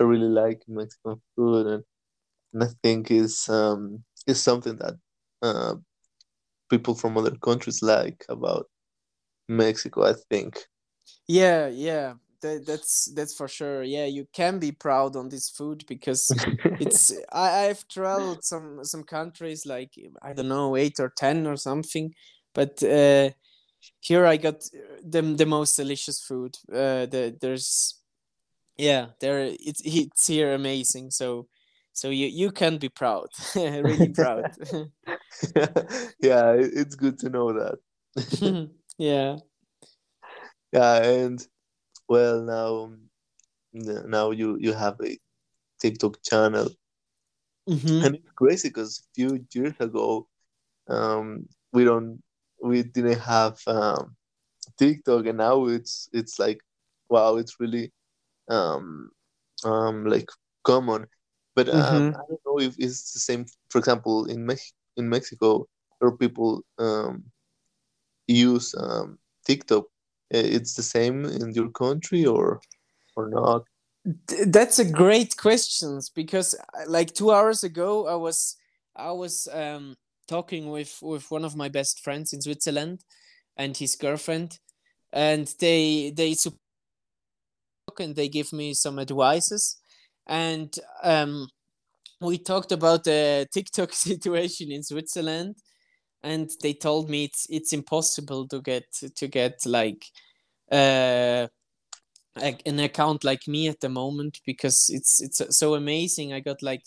I 0.00 0.04
really 0.04 0.28
like 0.28 0.62
Mexican 0.68 1.20
food 1.34 1.66
and, 1.66 1.84
and 2.52 2.62
I 2.64 2.68
think 2.82 3.10
is 3.10 3.48
um 3.48 4.04
is 4.26 4.42
something 4.42 4.76
that 4.76 4.94
uh, 5.42 5.74
people 6.68 6.94
from 6.94 7.16
other 7.16 7.36
countries 7.36 7.82
like 7.82 8.24
about 8.28 8.66
Mexico 9.48 10.04
I 10.04 10.14
think. 10.30 10.58
Yeah 11.28 11.68
yeah. 11.68 12.14
That, 12.42 12.66
that's 12.66 13.06
that's 13.14 13.34
for 13.34 13.48
sure. 13.48 13.82
Yeah 13.82 14.06
you 14.06 14.26
can 14.32 14.58
be 14.58 14.72
proud 14.72 15.16
on 15.16 15.28
this 15.28 15.48
food 15.48 15.84
because 15.88 16.28
it's 16.80 17.12
I, 17.32 17.66
I've 17.66 17.86
traveled 17.88 18.44
some 18.44 18.84
some 18.84 19.04
countries 19.04 19.66
like 19.66 19.92
I 20.22 20.32
don't 20.32 20.48
know 20.48 20.76
eight 20.76 21.00
or 21.00 21.12
ten 21.16 21.46
or 21.46 21.56
something. 21.56 22.14
But 22.54 22.82
uh 22.82 23.30
here 24.00 24.26
I 24.26 24.36
got 24.36 24.62
the, 25.04 25.22
the 25.22 25.46
most 25.46 25.76
delicious 25.76 26.20
food. 26.20 26.56
Uh 26.72 27.06
the, 27.06 27.36
there's 27.40 28.00
yeah 28.76 29.06
there 29.20 29.40
it's 29.40 29.82
it's 29.84 30.26
here 30.26 30.52
amazing. 30.54 31.10
So 31.10 31.48
so 31.96 32.10
you 32.10 32.26
you 32.26 32.50
can 32.50 32.76
be 32.78 32.88
proud 32.88 33.28
really 33.56 34.08
proud. 34.20 34.44
Yeah 36.20 36.52
it's 36.58 36.94
good 36.94 37.18
to 37.20 37.28
know 37.28 37.52
that. 37.52 37.78
Yeah. 38.98 39.36
Yeah 40.72 41.02
and 41.02 41.46
well 42.08 42.42
now 42.42 42.92
now 43.72 44.30
you 44.30 44.56
you 44.60 44.72
have 44.72 44.96
a 45.02 45.18
tiktok 45.80 46.22
channel. 46.22 46.68
Mm-hmm. 47.68 48.04
and 48.04 48.14
it's 48.14 48.30
crazy 48.36 48.68
because 48.68 49.00
a 49.00 49.06
few 49.16 49.44
years 49.52 49.74
ago 49.80 50.28
um 50.88 51.48
we 51.72 51.82
don't 51.82 52.22
we 52.62 52.84
didn't 52.84 53.18
have 53.18 53.58
um 53.66 54.14
tiktok 54.78 55.26
and 55.26 55.38
now 55.38 55.66
it's 55.66 56.08
it's 56.12 56.38
like 56.38 56.60
wow 57.08 57.34
it's 57.36 57.58
really 57.58 57.90
um, 58.48 59.10
um, 59.64 60.06
like 60.06 60.28
common. 60.64 61.06
But 61.56 61.70
um, 61.70 62.12
mm-hmm. 62.12 62.16
I 62.16 62.22
don't 62.28 62.40
know 62.46 62.60
if 62.60 62.76
it's 62.78 63.12
the 63.12 63.18
same. 63.18 63.46
For 63.70 63.78
example, 63.78 64.26
in 64.26 64.44
Mex- 64.44 64.74
in 64.96 65.08
Mexico, 65.08 65.66
where 65.98 66.12
people 66.12 66.62
um, 66.78 67.24
use 68.28 68.74
um, 68.78 69.18
TikTok, 69.46 69.86
it's 70.30 70.74
the 70.74 70.82
same 70.82 71.24
in 71.24 71.52
your 71.52 71.70
country 71.70 72.26
or 72.26 72.60
or 73.16 73.30
not. 73.30 73.64
That's 74.46 74.78
a 74.78 74.84
great 74.84 75.36
question 75.36 76.00
because, 76.14 76.54
uh, 76.54 76.84
like 76.86 77.14
two 77.14 77.32
hours 77.32 77.64
ago, 77.64 78.06
I 78.06 78.16
was 78.16 78.56
I 78.94 79.12
was 79.12 79.48
um, 79.50 79.96
talking 80.28 80.70
with 80.70 80.98
with 81.00 81.30
one 81.30 81.44
of 81.44 81.56
my 81.56 81.70
best 81.70 82.04
friends 82.04 82.34
in 82.34 82.42
Switzerland 82.42 83.00
and 83.56 83.74
his 83.74 83.96
girlfriend, 83.96 84.58
and 85.10 85.46
they 85.58 86.12
they 86.14 86.36
and 87.98 88.14
they 88.14 88.28
give 88.28 88.52
me 88.52 88.74
some 88.74 88.98
advices 88.98 89.78
and 90.26 90.78
um, 91.02 91.48
we 92.20 92.38
talked 92.38 92.72
about 92.72 93.04
the 93.04 93.46
tiktok 93.52 93.92
situation 94.08 94.70
in 94.72 94.82
switzerland 94.82 95.56
and 96.22 96.50
they 96.62 96.72
told 96.72 97.08
me 97.10 97.24
it's 97.24 97.46
it's 97.50 97.72
impossible 97.72 98.48
to 98.48 98.60
get 98.60 98.84
to 99.14 99.28
get 99.28 99.54
like 99.66 100.04
uh 100.72 101.46
an 102.42 102.78
account 102.80 103.24
like 103.24 103.48
me 103.48 103.66
at 103.66 103.80
the 103.80 103.88
moment 103.88 104.40
because 104.44 104.90
it's 104.90 105.22
it's 105.22 105.58
so 105.58 105.74
amazing 105.74 106.32
i 106.34 106.40
got 106.40 106.62
like 106.62 106.82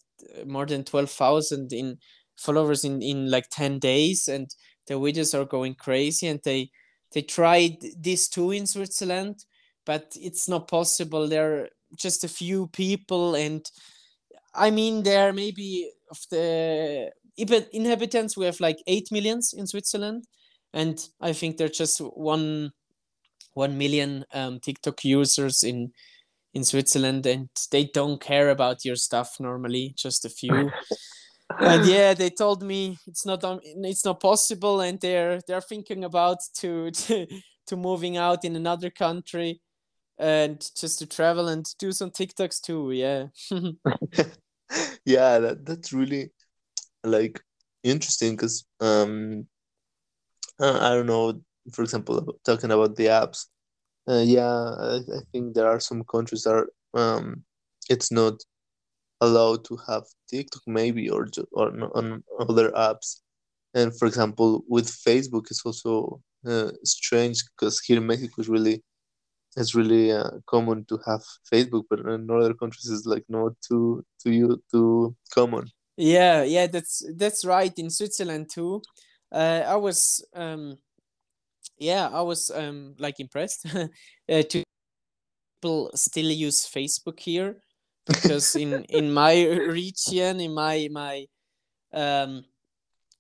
more 0.46 0.66
than 0.66 0.84
12,000 0.84 1.74
in 1.74 1.98
followers 2.38 2.84
in 2.84 3.02
in 3.02 3.32
like 3.32 3.50
10 3.52 3.80
days 3.80 4.28
and 4.28 4.54
the 4.88 4.94
videos 4.94 5.34
are 5.34 5.46
going 5.46 5.74
crazy 5.74 6.28
and 6.28 6.40
they 6.44 6.70
they 7.14 7.22
tried 7.22 7.78
this 7.98 8.30
too 8.30 8.52
in 8.52 8.68
switzerland 8.68 9.46
but 9.90 10.16
it's 10.22 10.48
not 10.48 10.68
possible. 10.68 11.28
There 11.28 11.70
just 11.96 12.24
a 12.24 12.30
few 12.30 12.68
people, 12.68 13.36
and 13.36 13.66
I 14.54 14.72
mean, 14.72 15.04
there 15.04 15.34
maybe 15.34 15.92
of 16.12 16.20
the 16.32 17.12
even 17.38 17.66
inhabitants 17.72 18.36
we 18.36 18.46
have 18.46 18.60
like 18.60 18.78
eight 18.88 19.10
millions 19.12 19.54
in 19.54 19.68
Switzerland, 19.68 20.26
and 20.74 21.00
I 21.22 21.34
think 21.34 21.58
there's 21.58 21.78
just 21.78 22.00
one 22.00 22.72
one 23.54 23.78
million 23.78 24.26
um, 24.34 24.60
TikTok 24.60 25.04
users 25.04 25.64
in 25.64 25.92
in 26.54 26.64
Switzerland, 26.64 27.26
and 27.26 27.50
they 27.72 27.86
don't 27.86 28.22
care 28.22 28.50
about 28.50 28.86
your 28.86 28.96
stuff 28.96 29.40
normally. 29.40 29.94
Just 29.96 30.26
a 30.26 30.30
few. 30.30 30.72
and 31.60 31.86
yeah, 31.86 32.14
they 32.14 32.30
told 32.30 32.64
me 32.64 32.98
it's 33.08 33.26
not 33.26 33.44
um, 33.44 33.60
it's 33.64 34.06
not 34.06 34.20
possible, 34.20 34.82
and 34.82 35.00
they're 35.00 35.40
they're 35.48 35.62
thinking 35.62 36.04
about 36.04 36.40
to 36.58 36.92
to, 37.04 37.28
to 37.68 37.76
moving 37.76 38.18
out 38.18 38.44
in 38.44 38.56
another 38.56 38.90
country 38.90 39.62
and 40.20 40.70
just 40.76 41.00
to 41.00 41.06
travel 41.06 41.48
and 41.48 41.66
do 41.80 41.92
some 41.92 42.12
TikToks 42.12 42.62
too. 42.62 42.92
Yeah. 42.92 43.28
yeah, 45.06 45.40
that, 45.40 45.66
that's 45.66 45.94
really 45.94 46.32
like 47.04 47.42
interesting 47.84 48.36
because 48.36 48.66
um, 48.82 49.48
uh, 50.60 50.78
I 50.82 50.90
don't 50.94 51.08
know. 51.08 51.42
For 51.74 51.84
example, 51.84 52.36
talking 52.46 52.72
about 52.72 52.96
the 52.96 53.06
apps, 53.08 53.46
uh, 54.10 54.24
yeah, 54.26 54.48
I, 54.48 54.98
I 54.98 55.22
think 55.32 55.54
there 55.54 55.68
are 55.68 55.80
some 55.80 56.04
countries 56.04 56.44
that 56.44 56.54
are, 56.54 56.70
um, 56.94 57.44
it's 57.90 58.12
not 58.12 58.34
allowed 59.22 59.66
to 59.66 59.78
have 59.88 60.04
TikTok 60.30 60.64
maybe 60.68 61.10
or 61.10 61.28
or 61.52 61.68
on 61.96 62.24
other 62.40 62.72
apps. 62.72 63.22
And 63.74 63.98
for 63.98 64.08
example, 64.08 64.64
with 64.68 64.88
Facebook, 64.88 65.46
it's 65.52 65.66
also 65.66 66.22
uh, 66.46 66.72
strange 66.84 67.44
because 67.46 67.80
here 67.82 67.98
in 67.98 68.08
Mexico 68.08 68.42
is 68.42 68.50
really 68.50 68.84
it's 69.58 69.76
really 69.76 70.12
uh, 70.12 70.30
common 70.46 70.86
to 70.86 71.00
have 71.06 71.24
Facebook, 71.52 71.86
but 71.90 72.00
in 72.00 72.30
other 72.30 72.54
countries 72.54 72.90
it's 72.90 73.06
like 73.06 73.26
not 73.30 73.54
too 73.62 74.04
too 74.22 74.32
you 74.32 74.64
too 74.72 75.16
common. 75.34 75.70
Yeah, 75.98 76.44
yeah, 76.44 76.68
that's 76.68 77.04
that's 77.16 77.44
right. 77.44 77.74
In 77.78 77.90
Switzerland 77.90 78.50
too, 78.50 78.82
uh, 79.32 79.64
I 79.68 79.76
was 79.76 80.26
um, 80.34 80.78
yeah, 81.78 82.08
I 82.08 82.22
was 82.22 82.52
um 82.52 82.96
like 83.00 83.20
impressed 83.20 83.66
uh, 83.76 83.88
to 84.28 84.64
people 85.62 85.92
still 85.96 86.30
use 86.30 86.66
Facebook 86.66 87.20
here 87.20 87.62
because 88.06 88.56
in 88.56 88.84
in 88.90 89.12
my 89.12 89.46
region, 89.46 90.40
in 90.40 90.54
my 90.54 90.88
my 90.92 91.26
um 91.94 92.46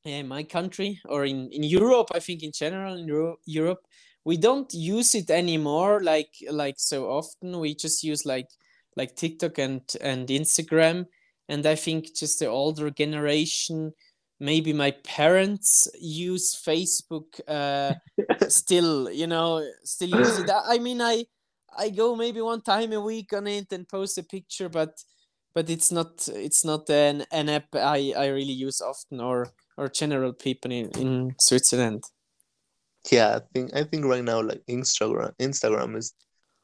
in 0.06 0.28
my 0.28 0.44
country 0.44 1.00
or 1.06 1.26
in 1.26 1.50
in 1.52 1.64
Europe, 1.64 2.12
I 2.14 2.20
think 2.20 2.44
in 2.44 2.52
general 2.52 2.96
in 2.96 3.08
Euro- 3.08 3.40
Europe, 3.46 3.86
we 4.26 4.38
don't 4.38 4.74
use 4.74 5.16
it 5.16 5.30
anymore 5.30 6.02
like 6.02 6.34
like 6.52 6.76
so 6.78 7.10
often. 7.10 7.60
We 7.60 7.76
just 7.76 8.04
use 8.04 8.26
like 8.26 8.50
like 8.96 9.16
TikTok 9.16 9.58
and 9.58 9.82
and 10.02 10.28
Instagram, 10.28 11.08
and 11.48 11.66
I 11.66 11.76
think 11.76 12.16
just 12.16 12.40
the 12.40 12.48
older 12.48 12.90
generation 12.90 13.94
maybe 14.40 14.74
my 14.74 14.92
parents 15.04 15.88
use 16.00 16.56
facebook 16.56 17.40
uh, 17.48 17.94
still 18.48 19.12
you 19.12 19.28
know 19.28 19.66
still 19.84 20.10
use 20.10 20.40
it. 20.40 20.50
I 20.50 20.80
mean 20.80 21.02
i 21.02 21.26
i 21.78 21.90
go 21.90 22.16
maybe 22.16 22.42
one 22.42 22.62
time 22.62 22.94
a 22.94 23.02
week 23.02 23.34
on 23.34 23.48
it 23.48 23.72
and 23.72 23.88
post 23.88 24.18
a 24.18 24.24
picture 24.24 24.70
but 24.70 25.04
but 25.54 25.70
it's 25.70 25.92
not 25.92 26.28
it's 26.30 26.64
not 26.64 26.90
an, 26.90 27.26
an 27.32 27.50
app 27.50 27.68
i 27.76 28.14
i 28.18 28.28
really 28.28 28.54
use 28.54 28.82
often 28.82 29.20
or 29.20 29.50
or 29.78 29.88
general 29.90 30.34
people 30.34 30.72
in, 30.72 30.90
in 30.98 31.36
switzerland 31.40 32.04
yeah 33.12 33.38
i 33.38 33.42
think 33.54 33.76
i 33.76 33.84
think 33.84 34.06
right 34.06 34.24
now 34.24 34.42
like 34.42 34.62
instagram 34.70 35.32
instagram 35.40 35.96
is 35.96 36.14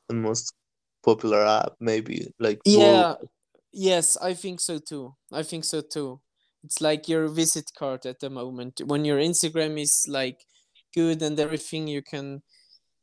the 0.09 0.15
most 0.15 0.53
popular 1.03 1.45
app 1.45 1.73
maybe 1.79 2.33
like 2.39 2.59
yeah 2.65 3.15
yes 3.71 4.17
i 4.21 4.33
think 4.33 4.59
so 4.59 4.79
too. 4.79 5.13
I 5.31 5.43
think 5.43 5.65
so 5.65 5.81
too. 5.81 6.21
It's 6.63 6.81
like 6.81 7.07
your 7.07 7.27
visit 7.27 7.69
card 7.77 8.05
at 8.05 8.19
the 8.19 8.29
moment. 8.29 8.81
When 8.85 9.05
your 9.05 9.19
instagram 9.19 9.79
is 9.79 10.05
like 10.09 10.39
good 10.95 11.21
and 11.21 11.39
everything 11.39 11.87
you 11.87 12.01
can 12.01 12.41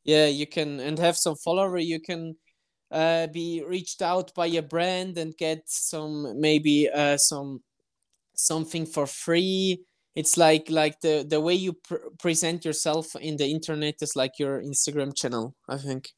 yeah 0.03 0.25
you 0.25 0.47
can 0.47 0.79
and 0.79 0.97
have 0.99 1.15
some 1.15 1.35
follower 1.35 1.77
you 1.77 1.99
can 1.99 2.35
uh, 2.91 3.27
be 3.27 3.63
reached 3.65 4.01
out 4.01 4.33
by 4.35 4.47
a 4.47 4.61
brand 4.61 5.17
and 5.17 5.37
get 5.37 5.61
some 5.65 6.39
maybe 6.39 6.89
uh, 6.89 7.17
some 7.17 7.61
something 8.35 8.85
for 8.85 9.07
free 9.07 9.83
it's 10.15 10.37
like 10.37 10.69
like 10.69 10.99
the 11.01 11.25
the 11.27 11.39
way 11.41 11.53
you 11.53 11.73
pr- 11.73 12.09
present 12.19 12.65
yourself 12.65 13.15
in 13.15 13.37
the 13.37 13.45
internet 13.45 13.95
is 14.01 14.15
like 14.15 14.39
your 14.39 14.61
instagram 14.61 15.15
channel 15.15 15.55
i 15.69 15.77
think. 15.77 16.09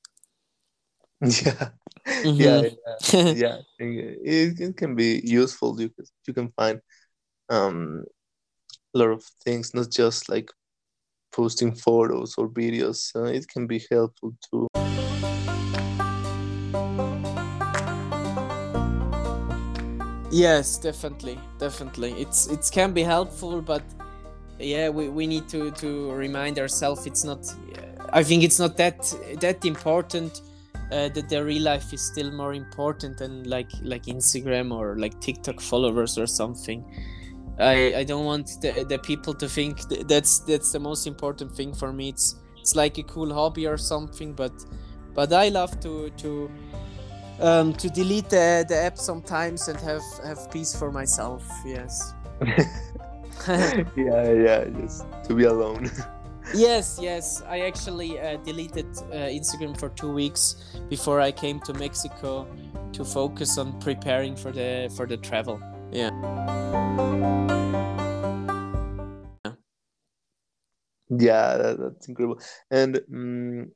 Yeah. 1.22 1.70
Mm-hmm. 2.08 2.42
yeah 2.42 2.62
yeah, 3.14 3.34
yeah. 3.34 3.58
It, 3.80 4.60
it 4.60 4.78
can 4.78 4.96
be 4.96 5.22
useful. 5.24 5.80
You 5.80 5.90
can, 5.90 6.06
you 6.28 6.34
can 6.34 6.52
find 6.52 6.80
um 7.50 8.04
a 8.94 8.98
lot 8.98 9.10
of 9.10 9.24
things 9.44 9.74
not 9.74 9.92
just 9.92 10.30
like 10.30 10.50
posting 11.32 11.76
photos 11.76 12.36
or 12.38 12.48
videos. 12.50 13.16
Uh, 13.16 13.24
it 13.24 13.48
can 13.48 13.68
be 13.68 13.84
helpful 13.90 14.36
too 14.50 14.68
yes 20.36 20.78
definitely 20.78 21.40
definitely 21.60 22.12
it's 22.14 22.48
it 22.48 22.70
can 22.72 22.92
be 22.92 23.02
helpful 23.02 23.62
but 23.62 23.84
yeah 24.60 24.90
we, 24.90 25.08
we 25.08 25.26
need 25.26 25.48
to 25.48 25.72
to 25.72 26.12
remind 26.12 26.60
ourselves 26.60 27.06
it's 27.06 27.24
not 27.24 27.40
i 28.12 28.22
think 28.22 28.44
it's 28.44 28.60
not 28.60 28.76
that 28.76 29.00
that 29.40 29.64
important 29.64 30.42
uh, 30.92 31.08
that 31.10 31.30
the 31.30 31.44
real 31.44 31.64
life 31.64 31.94
is 31.94 32.02
still 32.02 32.32
more 32.32 32.54
important 32.54 33.18
than 33.18 33.44
like 33.46 33.70
like 33.82 34.04
instagram 34.04 34.74
or 34.74 34.98
like 34.98 35.20
tiktok 35.22 35.62
followers 35.62 36.18
or 36.18 36.28
something 36.28 36.84
I, 37.58 37.96
I 38.00 38.04
don't 38.04 38.26
want 38.26 38.62
the, 38.62 38.86
the 38.88 39.00
people 39.00 39.34
to 39.36 39.48
think 39.48 39.80
that's 40.08 40.40
that's 40.40 40.74
the 40.74 40.80
most 40.80 41.08
important 41.08 41.56
thing 41.56 41.74
for 41.74 41.94
me. 41.94 42.10
It's 42.10 42.36
it's 42.58 42.76
like 42.76 42.98
a 42.98 43.04
cool 43.04 43.34
hobby 43.34 43.66
or 43.66 43.78
something, 43.78 44.34
but 44.34 44.52
but 45.14 45.32
I 45.32 45.50
love 45.50 45.80
to 45.80 46.10
to 46.10 46.52
um, 47.40 47.74
to 47.74 47.90
delete 47.90 48.30
the, 48.30 48.66
the 48.68 48.76
app 48.76 48.98
sometimes 48.98 49.68
and 49.68 49.80
have 49.82 50.04
have 50.24 50.52
peace 50.52 50.76
for 50.76 50.92
myself. 50.92 51.44
Yes. 51.66 52.14
yeah, 53.48 54.32
yeah, 54.32 54.66
just 54.80 55.06
to 55.26 55.36
be 55.36 55.46
alone. 55.46 55.90
yes, 56.54 57.00
yes. 57.02 57.42
I 57.48 57.62
actually 57.62 58.20
uh, 58.20 58.38
deleted 58.38 58.88
uh, 59.12 59.30
Instagram 59.30 59.78
for 59.78 59.90
two 59.90 60.12
weeks 60.12 60.78
before 60.90 61.20
I 61.20 61.32
came 61.32 61.60
to 61.62 61.74
Mexico 61.74 62.48
to 62.94 63.06
focus 63.06 63.58
on 63.58 63.80
preparing 63.80 64.36
for 64.36 64.52
the 64.52 64.92
for 64.96 65.06
the 65.06 65.18
travel. 65.18 65.60
Yeah. 65.92 66.12
Yeah, 71.10 71.58
that, 71.58 71.80
that's 71.80 72.08
incredible. 72.08 72.42
And 72.72 73.00
um, 73.14 73.72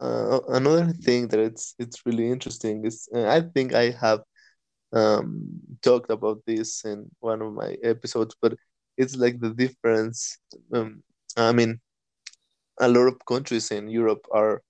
uh, 0.00 0.40
another 0.48 0.92
thing 0.92 1.28
that 1.28 1.40
it's 1.40 1.74
it's 1.78 2.04
really 2.04 2.30
interesting 2.30 2.84
is 2.84 3.08
uh, 3.14 3.26
I 3.28 3.40
think 3.40 3.74
I 3.74 3.90
have 3.90 4.20
um, 4.92 5.48
talked 5.82 6.10
about 6.10 6.42
this 6.46 6.84
in 6.84 7.10
one 7.20 7.42
of 7.42 7.52
my 7.52 7.76
episodes, 7.82 8.36
but 8.40 8.54
it's 8.96 9.16
like 9.16 9.40
the 9.40 9.50
difference. 9.50 10.38
Um, 10.72 11.02
I 11.36 11.52
mean, 11.52 11.80
a 12.80 12.88
lot 12.88 13.08
of 13.08 13.24
countries 13.26 13.70
in 13.70 13.88
Europe 13.88 14.26
are 14.32 14.62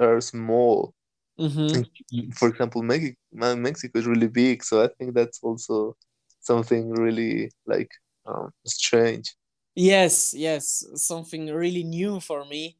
are 0.00 0.20
small. 0.20 0.94
Mm-hmm. 1.38 2.32
For 2.34 2.48
example, 2.48 2.82
Mexico, 2.82 3.16
Mexico 3.32 3.98
is 3.98 4.06
really 4.06 4.28
big, 4.28 4.62
so 4.64 4.82
I 4.82 4.88
think 4.98 5.14
that's 5.14 5.40
also 5.42 5.96
something 6.40 6.90
really 6.92 7.50
like 7.66 7.90
um, 8.26 8.50
strange. 8.66 9.34
Yes, 9.74 10.34
yes, 10.34 10.84
something 10.96 11.46
really 11.52 11.84
new 11.84 12.20
for 12.20 12.44
me. 12.44 12.76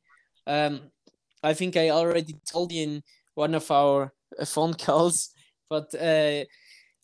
Um, 0.46 0.90
I 1.42 1.54
think 1.54 1.76
I 1.76 1.90
already 1.90 2.36
told 2.50 2.72
you 2.72 2.82
in 2.82 3.02
one 3.34 3.54
of 3.54 3.70
our 3.70 4.12
uh, 4.38 4.44
phone 4.44 4.74
calls, 4.74 5.30
but 5.70 5.94
uh, 5.94 6.44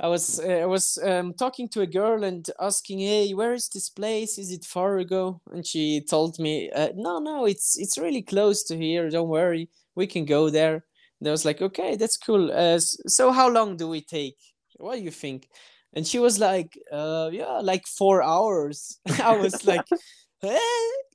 I 0.00 0.08
was 0.08 0.40
uh, 0.40 0.62
I 0.62 0.66
was 0.66 0.98
um, 1.02 1.34
talking 1.34 1.68
to 1.70 1.80
a 1.82 1.86
girl 1.86 2.24
and 2.24 2.48
asking, 2.60 3.00
"Hey, 3.00 3.34
where 3.34 3.54
is 3.54 3.68
this 3.68 3.90
place? 3.90 4.38
Is 4.38 4.52
it 4.52 4.64
far 4.64 4.98
ago?" 4.98 5.40
And 5.52 5.66
she 5.66 6.02
told 6.08 6.38
me, 6.38 6.70
uh, 6.70 6.90
"No, 6.94 7.18
no, 7.18 7.46
it's 7.46 7.76
it's 7.78 7.98
really 7.98 8.22
close 8.22 8.64
to 8.64 8.76
here. 8.76 9.10
Don't 9.10 9.28
worry, 9.28 9.68
we 9.96 10.06
can 10.06 10.24
go 10.24 10.50
there." 10.50 10.84
And 11.20 11.28
I 11.28 11.32
was 11.32 11.44
like, 11.44 11.60
"Okay, 11.62 11.96
that's 11.96 12.16
cool. 12.16 12.52
Uh, 12.52 12.78
so 12.80 13.32
how 13.32 13.48
long 13.50 13.76
do 13.76 13.88
we 13.88 14.00
take? 14.02 14.36
What 14.76 14.96
do 14.96 15.02
you 15.02 15.10
think?" 15.10 15.48
and 15.94 16.06
she 16.06 16.18
was 16.18 16.38
like 16.38 16.78
uh 16.92 17.30
yeah 17.32 17.60
like 17.62 17.86
four 17.86 18.22
hours 18.22 19.00
i 19.22 19.36
was 19.36 19.64
like 19.66 19.84
eh, 20.42 20.58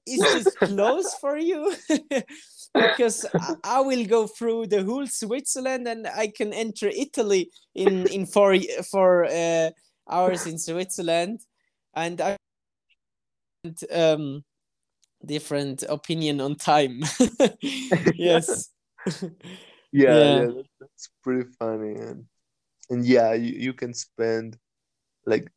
is 0.05 0.19
this 0.19 0.55
close 0.55 1.13
for 1.21 1.37
you 1.37 1.73
because 2.73 3.25
I, 3.63 3.81
will 3.81 4.05
go 4.05 4.27
through 4.27 4.67
the 4.67 4.83
whole 4.83 5.07
switzerland 5.07 5.87
and 5.87 6.07
i 6.07 6.27
can 6.27 6.53
enter 6.53 6.87
italy 6.87 7.51
in 7.75 8.07
in 8.07 8.25
four 8.25 8.55
four 8.89 9.25
uh, 9.25 9.69
hours 10.09 10.47
in 10.47 10.57
switzerland 10.57 11.41
and 11.95 12.21
i 12.21 12.37
um 13.91 14.43
different 15.25 15.83
opinion 15.87 16.41
on 16.41 16.55
time 16.55 17.01
yes 18.15 18.69
yeah, 19.21 19.29
yeah. 19.91 20.41
yeah 20.41 20.47
that's 20.79 21.09
pretty 21.23 21.49
funny 21.59 21.93
and 21.95 22.25
and 22.89 23.05
yeah 23.05 23.33
you, 23.33 23.53
you 23.53 23.73
can 23.73 23.93
spend 23.93 24.57
like 25.25 25.49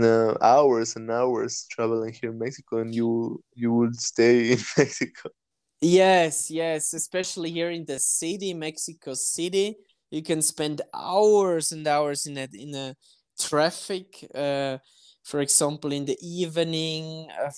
uh, 0.00 0.34
hours 0.40 0.96
and 0.96 1.10
hours 1.10 1.66
traveling 1.70 2.12
here 2.12 2.30
in 2.30 2.38
Mexico, 2.38 2.78
and 2.78 2.94
you 2.94 3.42
you 3.54 3.72
would 3.72 3.96
stay 3.96 4.52
in 4.52 4.58
Mexico. 4.76 5.30
Yes, 5.80 6.50
yes, 6.50 6.92
especially 6.92 7.50
here 7.50 7.70
in 7.70 7.84
the 7.84 8.00
city, 8.00 8.52
Mexico 8.52 9.14
City, 9.14 9.76
you 10.10 10.22
can 10.22 10.42
spend 10.42 10.82
hours 10.92 11.70
and 11.70 11.86
hours 11.86 12.26
in 12.26 12.36
a 12.36 12.48
in 12.52 12.74
a 12.74 12.96
traffic. 13.38 14.26
Uh, 14.34 14.78
for 15.24 15.40
example, 15.40 15.92
in 15.92 16.04
the 16.04 16.18
evening, 16.20 17.28
uh, 17.30 17.50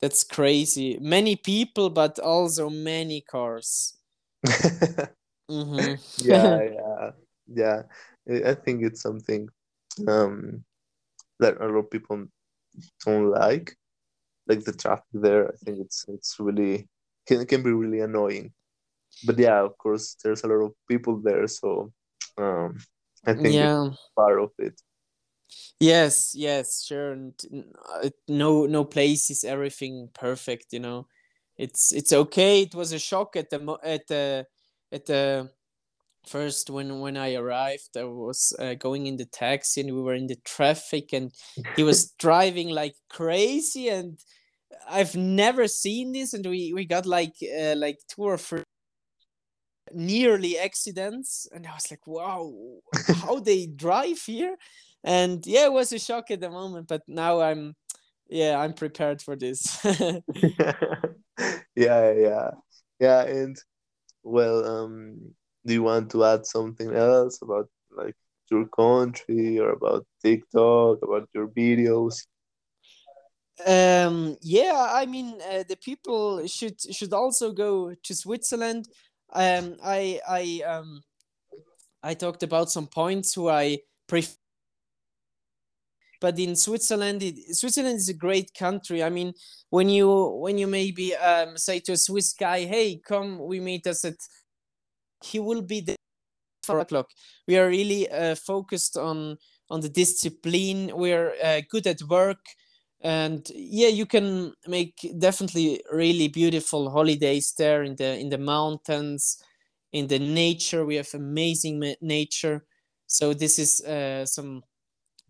that's 0.00 0.24
crazy. 0.24 0.98
Many 1.00 1.36
people, 1.36 1.88
but 1.88 2.18
also 2.18 2.68
many 2.68 3.22
cars. 3.22 3.96
mm-hmm. 4.46 5.94
yeah, 6.18 6.60
yeah, 6.72 7.10
yeah. 7.46 7.82
I 8.50 8.54
think 8.54 8.82
it's 8.82 9.00
something 9.00 9.48
um, 10.06 10.64
that 11.40 11.56
a 11.60 11.66
lot 11.66 11.78
of 11.78 11.90
people 11.90 12.26
don't 13.06 13.30
like, 13.30 13.74
like 14.46 14.64
the 14.64 14.72
traffic 14.72 15.06
there. 15.14 15.48
I 15.48 15.56
think 15.64 15.78
it's 15.80 16.04
it's 16.08 16.36
really 16.38 16.88
can 17.28 17.46
can 17.46 17.62
be 17.62 17.70
really 17.70 18.00
annoying. 18.00 18.52
But 19.24 19.38
yeah, 19.38 19.60
of 19.62 19.76
course, 19.78 20.16
there's 20.22 20.44
a 20.44 20.48
lot 20.48 20.64
of 20.64 20.72
people 20.88 21.20
there, 21.20 21.46
so 21.46 21.92
um, 22.38 22.78
I 23.26 23.34
think 23.34 23.54
yeah. 23.54 23.90
part 24.16 24.40
of 24.40 24.50
it. 24.58 24.80
Yes, 25.80 26.34
yes, 26.34 26.84
sure. 26.84 27.12
And 27.12 27.34
uh, 28.02 28.10
no, 28.28 28.66
no 28.66 28.84
place 28.84 29.30
is 29.30 29.44
everything 29.44 30.08
perfect. 30.12 30.72
You 30.72 30.80
know, 30.80 31.06
it's 31.56 31.92
it's 31.92 32.12
okay. 32.12 32.62
It 32.62 32.74
was 32.74 32.92
a 32.92 32.98
shock 32.98 33.36
at 33.36 33.50
the 33.50 33.78
at 33.82 34.06
the 34.06 34.46
at 34.92 35.06
the 35.06 35.50
first 36.26 36.70
when 36.70 37.00
when 37.00 37.16
I 37.16 37.34
arrived. 37.34 37.96
I 37.96 38.04
was 38.04 38.54
uh, 38.58 38.74
going 38.74 39.06
in 39.06 39.16
the 39.16 39.26
taxi 39.26 39.80
and 39.80 39.94
we 39.94 40.02
were 40.02 40.14
in 40.14 40.26
the 40.26 40.38
traffic 40.44 41.12
and 41.12 41.32
he 41.76 41.82
was 41.82 42.10
driving 42.18 42.68
like 42.68 42.94
crazy 43.08 43.88
and 43.88 44.18
I've 44.88 45.14
never 45.16 45.68
seen 45.68 46.12
this 46.12 46.34
and 46.34 46.44
we 46.46 46.72
we 46.74 46.84
got 46.84 47.06
like 47.06 47.34
uh, 47.42 47.74
like 47.76 47.98
two 48.08 48.22
or 48.22 48.38
three 48.38 48.62
nearly 49.94 50.58
accidents 50.58 51.48
and 51.52 51.66
I 51.66 51.72
was 51.72 51.90
like 51.90 52.06
wow 52.06 52.52
how 53.22 53.40
they 53.40 53.66
drive 53.66 54.18
here? 54.18 54.56
And 55.04 55.46
yeah 55.46 55.66
it 55.66 55.72
was 55.72 55.92
a 55.92 55.98
shock 55.98 56.30
at 56.30 56.40
the 56.40 56.50
moment 56.50 56.88
but 56.88 57.02
now 57.06 57.40
i'm 57.40 57.74
yeah 58.28 58.58
i'm 58.58 58.74
prepared 58.74 59.22
for 59.22 59.36
this. 59.36 59.84
Yeah 61.76 62.12
yeah. 62.12 62.50
Yeah 62.98 63.22
and 63.22 63.56
well 64.24 64.64
um 64.64 65.34
do 65.64 65.74
you 65.74 65.82
want 65.82 66.10
to 66.10 66.24
add 66.24 66.44
something 66.46 66.92
else 66.94 67.40
about 67.42 67.68
like 67.96 68.16
your 68.50 68.66
country 68.66 69.58
or 69.58 69.70
about 69.70 70.06
tiktok 70.22 70.98
about 71.02 71.28
your 71.34 71.48
videos 71.48 72.26
um 73.66 74.36
yeah 74.40 74.88
i 74.92 75.04
mean 75.04 75.38
uh, 75.50 75.64
the 75.68 75.76
people 75.76 76.46
should 76.46 76.80
should 76.94 77.12
also 77.12 77.52
go 77.52 77.92
to 78.04 78.14
switzerland 78.14 78.88
um 79.32 79.76
i 79.82 80.20
i 80.28 80.62
um 80.64 81.02
i 82.02 82.14
talked 82.14 82.42
about 82.42 82.70
some 82.70 82.86
points 82.86 83.34
who 83.34 83.48
i 83.48 83.78
prefer 84.06 84.36
but 86.20 86.38
in 86.38 86.56
Switzerland, 86.56 87.22
it, 87.22 87.56
Switzerland 87.56 87.96
is 87.96 88.08
a 88.08 88.14
great 88.14 88.52
country. 88.54 89.02
I 89.02 89.10
mean, 89.10 89.34
when 89.70 89.88
you 89.88 90.08
when 90.40 90.58
you 90.58 90.66
maybe 90.66 91.14
um, 91.14 91.56
say 91.56 91.80
to 91.80 91.92
a 91.92 91.96
Swiss 91.96 92.32
guy, 92.32 92.64
"Hey, 92.64 93.00
come, 93.06 93.38
we 93.38 93.60
meet 93.60 93.86
us 93.86 94.04
at," 94.04 94.16
he 95.22 95.38
will 95.38 95.62
be 95.62 95.80
there 95.80 95.96
four 96.64 96.80
o'clock. 96.80 97.10
We 97.46 97.56
are 97.58 97.68
really 97.68 98.10
uh, 98.10 98.34
focused 98.34 98.96
on 98.96 99.38
on 99.70 99.80
the 99.80 99.88
discipline. 99.88 100.90
We're 100.94 101.34
uh, 101.42 101.62
good 101.70 101.86
at 101.86 102.02
work, 102.02 102.44
and 103.00 103.48
yeah, 103.54 103.88
you 103.88 104.06
can 104.06 104.52
make 104.66 104.94
definitely 105.18 105.82
really 105.92 106.28
beautiful 106.28 106.90
holidays 106.90 107.54
there 107.56 107.82
in 107.82 107.96
the 107.96 108.18
in 108.18 108.28
the 108.28 108.38
mountains, 108.38 109.42
in 109.92 110.08
the 110.08 110.18
nature. 110.18 110.84
We 110.84 110.96
have 110.96 111.14
amazing 111.14 111.94
nature. 112.00 112.64
So 113.06 113.34
this 113.34 113.58
is 113.58 113.80
uh, 113.82 114.26
some 114.26 114.62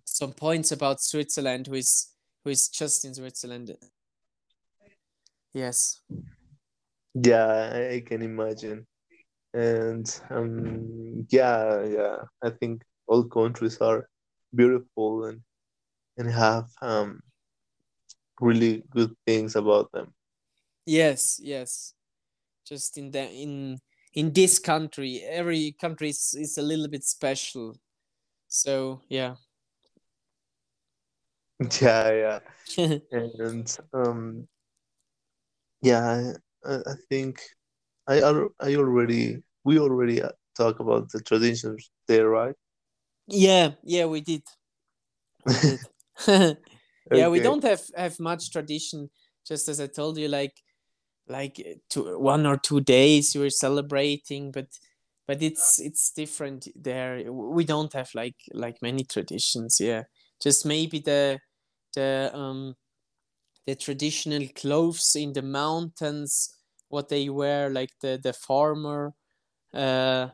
some 0.04 0.32
points 0.32 0.72
about 0.72 1.02
Switzerland, 1.02 1.66
who 1.66 1.74
is 1.74 2.14
who 2.44 2.50
is 2.50 2.68
just 2.68 3.04
in 3.04 3.14
Switzerland. 3.14 3.76
Yes. 5.52 6.00
Yeah, 7.14 7.88
I 7.92 8.00
can 8.06 8.22
imagine, 8.22 8.86
and 9.52 10.06
um, 10.30 11.26
yeah, 11.30 11.84
yeah, 11.84 12.16
I 12.42 12.50
think 12.50 12.82
all 13.06 13.24
countries 13.24 13.78
are 13.78 14.08
beautiful 14.54 15.24
and 15.24 15.42
and 16.16 16.30
have 16.30 16.68
um 16.82 17.20
really 18.40 18.82
good 18.90 19.14
things 19.26 19.56
about 19.56 19.90
them. 19.92 20.14
Yes, 20.86 21.40
yes. 21.42 21.94
Just 22.66 22.98
in 22.98 23.10
the 23.10 23.28
in 23.30 23.78
in 24.14 24.32
this 24.32 24.58
country, 24.58 25.22
every 25.22 25.72
country 25.80 26.10
is, 26.10 26.34
is 26.38 26.58
a 26.58 26.62
little 26.62 26.88
bit 26.88 27.04
special. 27.04 27.76
So 28.48 29.00
yeah. 29.08 29.34
Yeah, 31.80 32.40
yeah. 32.76 32.98
and 33.42 33.78
um 33.92 34.48
yeah, 35.82 36.32
I, 36.64 36.74
I 36.74 36.94
think 37.08 37.40
I 38.06 38.20
I 38.60 38.76
already 38.76 39.42
we 39.64 39.78
already 39.78 40.22
uh, 40.22 40.30
talk 40.56 40.80
about 40.80 41.10
the 41.10 41.20
traditions 41.20 41.90
there, 42.06 42.28
right? 42.28 42.54
Yeah, 43.26 43.72
yeah, 43.82 44.06
we 44.06 44.20
did. 44.20 44.42
We 45.44 45.54
did. 46.26 46.56
yeah, 47.12 47.26
okay. 47.26 47.30
we 47.30 47.40
don't 47.40 47.62
have 47.64 47.82
have 47.96 48.20
much 48.20 48.50
tradition. 48.50 49.10
Just 49.46 49.68
as 49.68 49.80
I 49.80 49.86
told 49.86 50.18
you, 50.18 50.28
like 50.28 50.54
like 51.28 51.64
two, 51.90 52.18
one 52.18 52.46
or 52.46 52.56
two 52.56 52.80
days 52.80 53.34
you 53.34 53.42
are 53.42 53.50
celebrating, 53.50 54.50
but 54.50 54.66
but 55.26 55.42
it's 55.42 55.78
it's 55.78 56.10
different 56.10 56.68
there. 56.74 57.32
We 57.32 57.64
don't 57.64 57.92
have 57.92 58.10
like 58.14 58.36
like 58.52 58.80
many 58.82 59.04
traditions. 59.04 59.78
Yeah, 59.80 60.04
just 60.42 60.66
maybe 60.66 60.98
the 61.00 61.38
the 61.94 62.30
um, 62.34 62.74
the 63.66 63.74
traditional 63.74 64.46
clothes 64.54 65.14
in 65.14 65.32
the 65.34 65.42
mountains, 65.42 66.54
what 66.88 67.08
they 67.08 67.28
wear, 67.28 67.70
like 67.70 67.90
the 68.00 68.18
the 68.22 68.32
farmer. 68.32 69.12
Uh, 69.74 70.28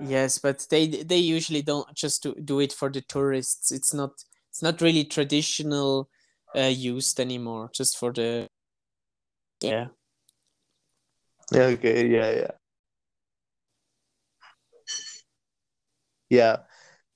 yes, 0.00 0.38
but 0.38 0.66
they 0.70 0.88
they 0.88 1.18
usually 1.18 1.62
don't 1.62 1.94
just 1.94 2.24
do, 2.24 2.34
do 2.34 2.60
it 2.60 2.72
for 2.72 2.90
the 2.90 3.02
tourists. 3.02 3.70
It's 3.70 3.94
not 3.94 4.10
it's 4.52 4.62
not 4.62 4.82
really 4.82 5.04
traditional 5.04 6.10
uh, 6.54 6.70
used 6.70 7.18
anymore. 7.18 7.70
Just 7.72 7.96
for 7.96 8.12
the 8.12 8.48
yeah. 9.62 9.86
Yeah. 11.50 11.62
Okay. 11.62 12.06
Yeah. 12.06 12.30
Yeah. 12.30 12.50
Yeah. 16.28 16.56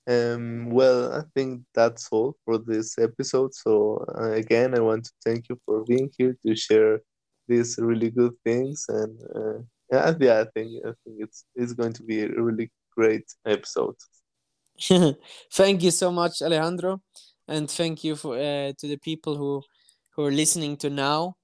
Um, 0.09 0.71
well, 0.71 1.13
I 1.13 1.25
think 1.35 1.65
that's 1.75 2.09
all 2.11 2.37
for 2.47 2.57
this 2.57 2.97
episode. 2.99 3.55
So 3.55 4.03
uh, 4.19 4.33
again, 4.33 4.75
I 4.75 4.81
want 4.81 5.05
to 5.05 5.13
thank 5.23 5.51
you 5.51 5.61
for 5.67 5.85
being 5.85 6.11
here 6.17 6.37
to 6.47 6.57
share 6.57 7.01
these 7.49 7.77
really 7.79 8.11
good 8.11 8.33
things, 8.45 8.87
and 8.89 9.21
uh, 9.35 9.59
yeah, 9.93 10.15
yeah, 10.19 10.41
I 10.41 10.45
think 10.55 10.85
I 10.87 10.93
think 11.05 11.17
it's 11.21 11.45
it's 11.55 11.75
going 11.75 11.93
to 11.93 12.03
be 12.03 12.23
a 12.23 12.29
really 12.29 12.71
great 12.97 13.27
episode. 13.45 13.97
thank 15.53 15.83
you 15.83 15.91
so 15.91 16.11
much, 16.11 16.43
Alejandro, 16.43 17.01
and 17.49 17.71
thank 17.71 18.05
you 18.05 18.17
for 18.17 18.37
uh, 18.37 18.73
to 18.79 18.89
the 18.89 18.99
people 18.99 19.37
who 19.37 19.63
who 20.15 20.25
are 20.25 20.33
listening 20.33 20.77
to 20.79 20.91
now. 20.91 21.37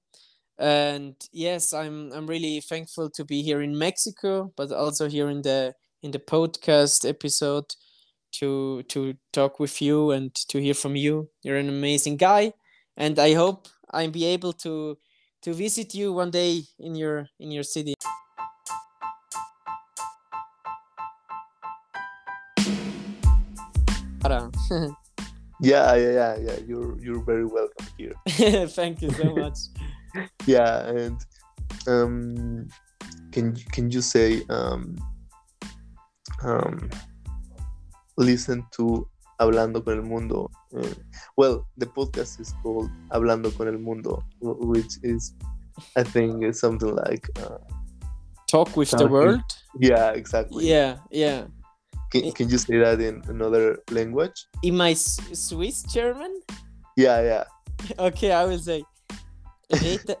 And 0.57 1.15
yes, 1.31 1.73
I'm 1.73 2.11
I'm 2.13 2.27
really 2.27 2.61
thankful 2.61 3.09
to 3.11 3.25
be 3.25 3.41
here 3.41 3.61
in 3.61 3.77
Mexico, 3.77 4.53
but 4.55 4.71
also 4.71 5.09
here 5.09 5.29
in 5.29 5.41
the 5.41 5.73
in 6.01 6.11
the 6.11 6.19
podcast 6.19 7.07
episode 7.07 7.65
to 8.33 8.83
to 8.83 9.15
talk 9.31 9.59
with 9.59 9.81
you 9.81 10.11
and 10.11 10.33
to 10.49 10.59
hear 10.59 10.73
from 10.73 10.95
you. 10.95 11.29
You're 11.43 11.57
an 11.57 11.69
amazing 11.69 12.17
guy, 12.17 12.53
and 12.97 13.17
I 13.19 13.33
hope 13.33 13.67
I'll 13.91 14.11
be 14.11 14.25
able 14.25 14.53
to 14.53 14.97
to 15.43 15.53
visit 15.53 15.93
you 15.93 16.13
one 16.13 16.31
day 16.31 16.63
in 16.79 16.95
your 16.95 17.27
in 17.39 17.51
your 17.51 17.63
city. 17.63 17.93
yeah, 25.61 25.95
yeah, 25.95 26.11
yeah, 26.11 26.37
yeah. 26.39 26.57
You're 26.67 26.97
you're 27.01 27.23
very 27.23 27.45
welcome 27.45 27.87
here. 27.97 28.13
Thank 28.67 29.01
you 29.01 29.11
so 29.11 29.35
much. 29.35 29.57
yeah, 30.45 30.87
and 30.89 31.17
um, 31.87 32.67
can 33.31 33.55
can 33.71 33.89
you 33.91 34.01
say 34.01 34.43
um 34.49 34.95
um 36.43 36.89
listen 38.17 38.65
to 38.71 39.07
Hablando 39.39 39.83
con 39.83 39.97
el 39.97 40.03
Mundo. 40.03 40.49
Uh, 40.75 40.93
well, 41.37 41.67
the 41.77 41.85
podcast 41.85 42.39
is 42.39 42.53
called 42.61 42.89
Hablando 43.11 43.55
con 43.55 43.67
el 43.67 43.79
Mundo, 43.79 44.23
which 44.41 44.97
is, 45.03 45.35
I 45.97 46.03
think, 46.03 46.43
is 46.43 46.59
something 46.59 46.95
like 46.95 47.27
uh, 47.41 47.57
talk 48.47 48.75
with 48.77 48.89
talking. 48.89 49.07
the 49.07 49.11
world. 49.11 49.41
Yeah, 49.79 50.11
exactly. 50.11 50.69
Yeah, 50.69 50.97
yeah. 51.11 51.45
Can, 52.13 52.31
can 52.31 52.47
you 52.47 52.59
say 52.59 52.77
that 52.77 53.01
in 53.01 53.23
another 53.27 53.79
language? 53.89 54.45
In 54.61 54.77
my 54.77 54.93
Swiss 54.93 55.81
German? 55.81 56.41
Yeah, 56.95 57.21
yeah. 57.21 57.43
Okay, 57.99 58.31
I 58.31 58.45
will 58.45 58.59
say. 58.59 58.83
Rete, 59.71 60.15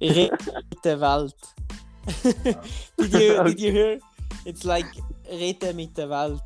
Rete 0.00 0.98
Welt. 0.98 1.38
did 2.98 3.12
you 3.12 3.44
did 3.44 3.60
you 3.60 3.70
hear? 3.70 3.98
It's 4.44 4.64
like 4.64 4.90
Rete 5.30 5.72
mit 5.72 5.94
der 5.94 6.08
Welt. 6.08 6.42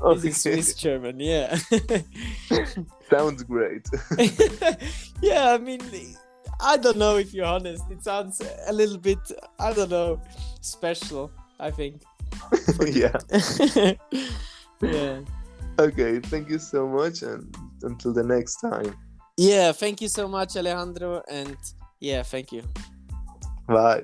okay. 0.00 0.30
Swiss 0.30 0.74
German, 0.74 1.18
yeah. 1.18 1.58
sounds 3.10 3.42
great. 3.42 3.84
yeah, 5.20 5.54
I 5.54 5.58
mean, 5.58 5.82
I 6.60 6.76
don't 6.76 6.98
know 6.98 7.16
if 7.16 7.34
you're 7.34 7.46
honest. 7.46 7.82
It 7.90 8.04
sounds 8.04 8.40
a 8.68 8.72
little 8.72 8.98
bit, 8.98 9.18
I 9.58 9.72
don't 9.72 9.90
know, 9.90 10.22
special, 10.60 11.32
I 11.58 11.72
think. 11.72 12.02
Yeah. 12.86 13.16
yeah. 14.82 15.20
Okay, 15.78 16.20
thank 16.20 16.48
you 16.48 16.58
so 16.58 16.88
much 16.88 17.22
and 17.22 17.54
until 17.82 18.12
the 18.12 18.22
next 18.22 18.56
time. 18.56 18.96
Yeah, 19.36 19.72
thank 19.72 20.00
you 20.00 20.08
so 20.08 20.26
much, 20.26 20.56
Alejandro, 20.56 21.22
and 21.28 21.56
yeah, 22.00 22.22
thank 22.22 22.50
you. 22.50 22.62
Bye. 23.68 24.02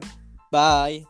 Bye. 0.52 1.04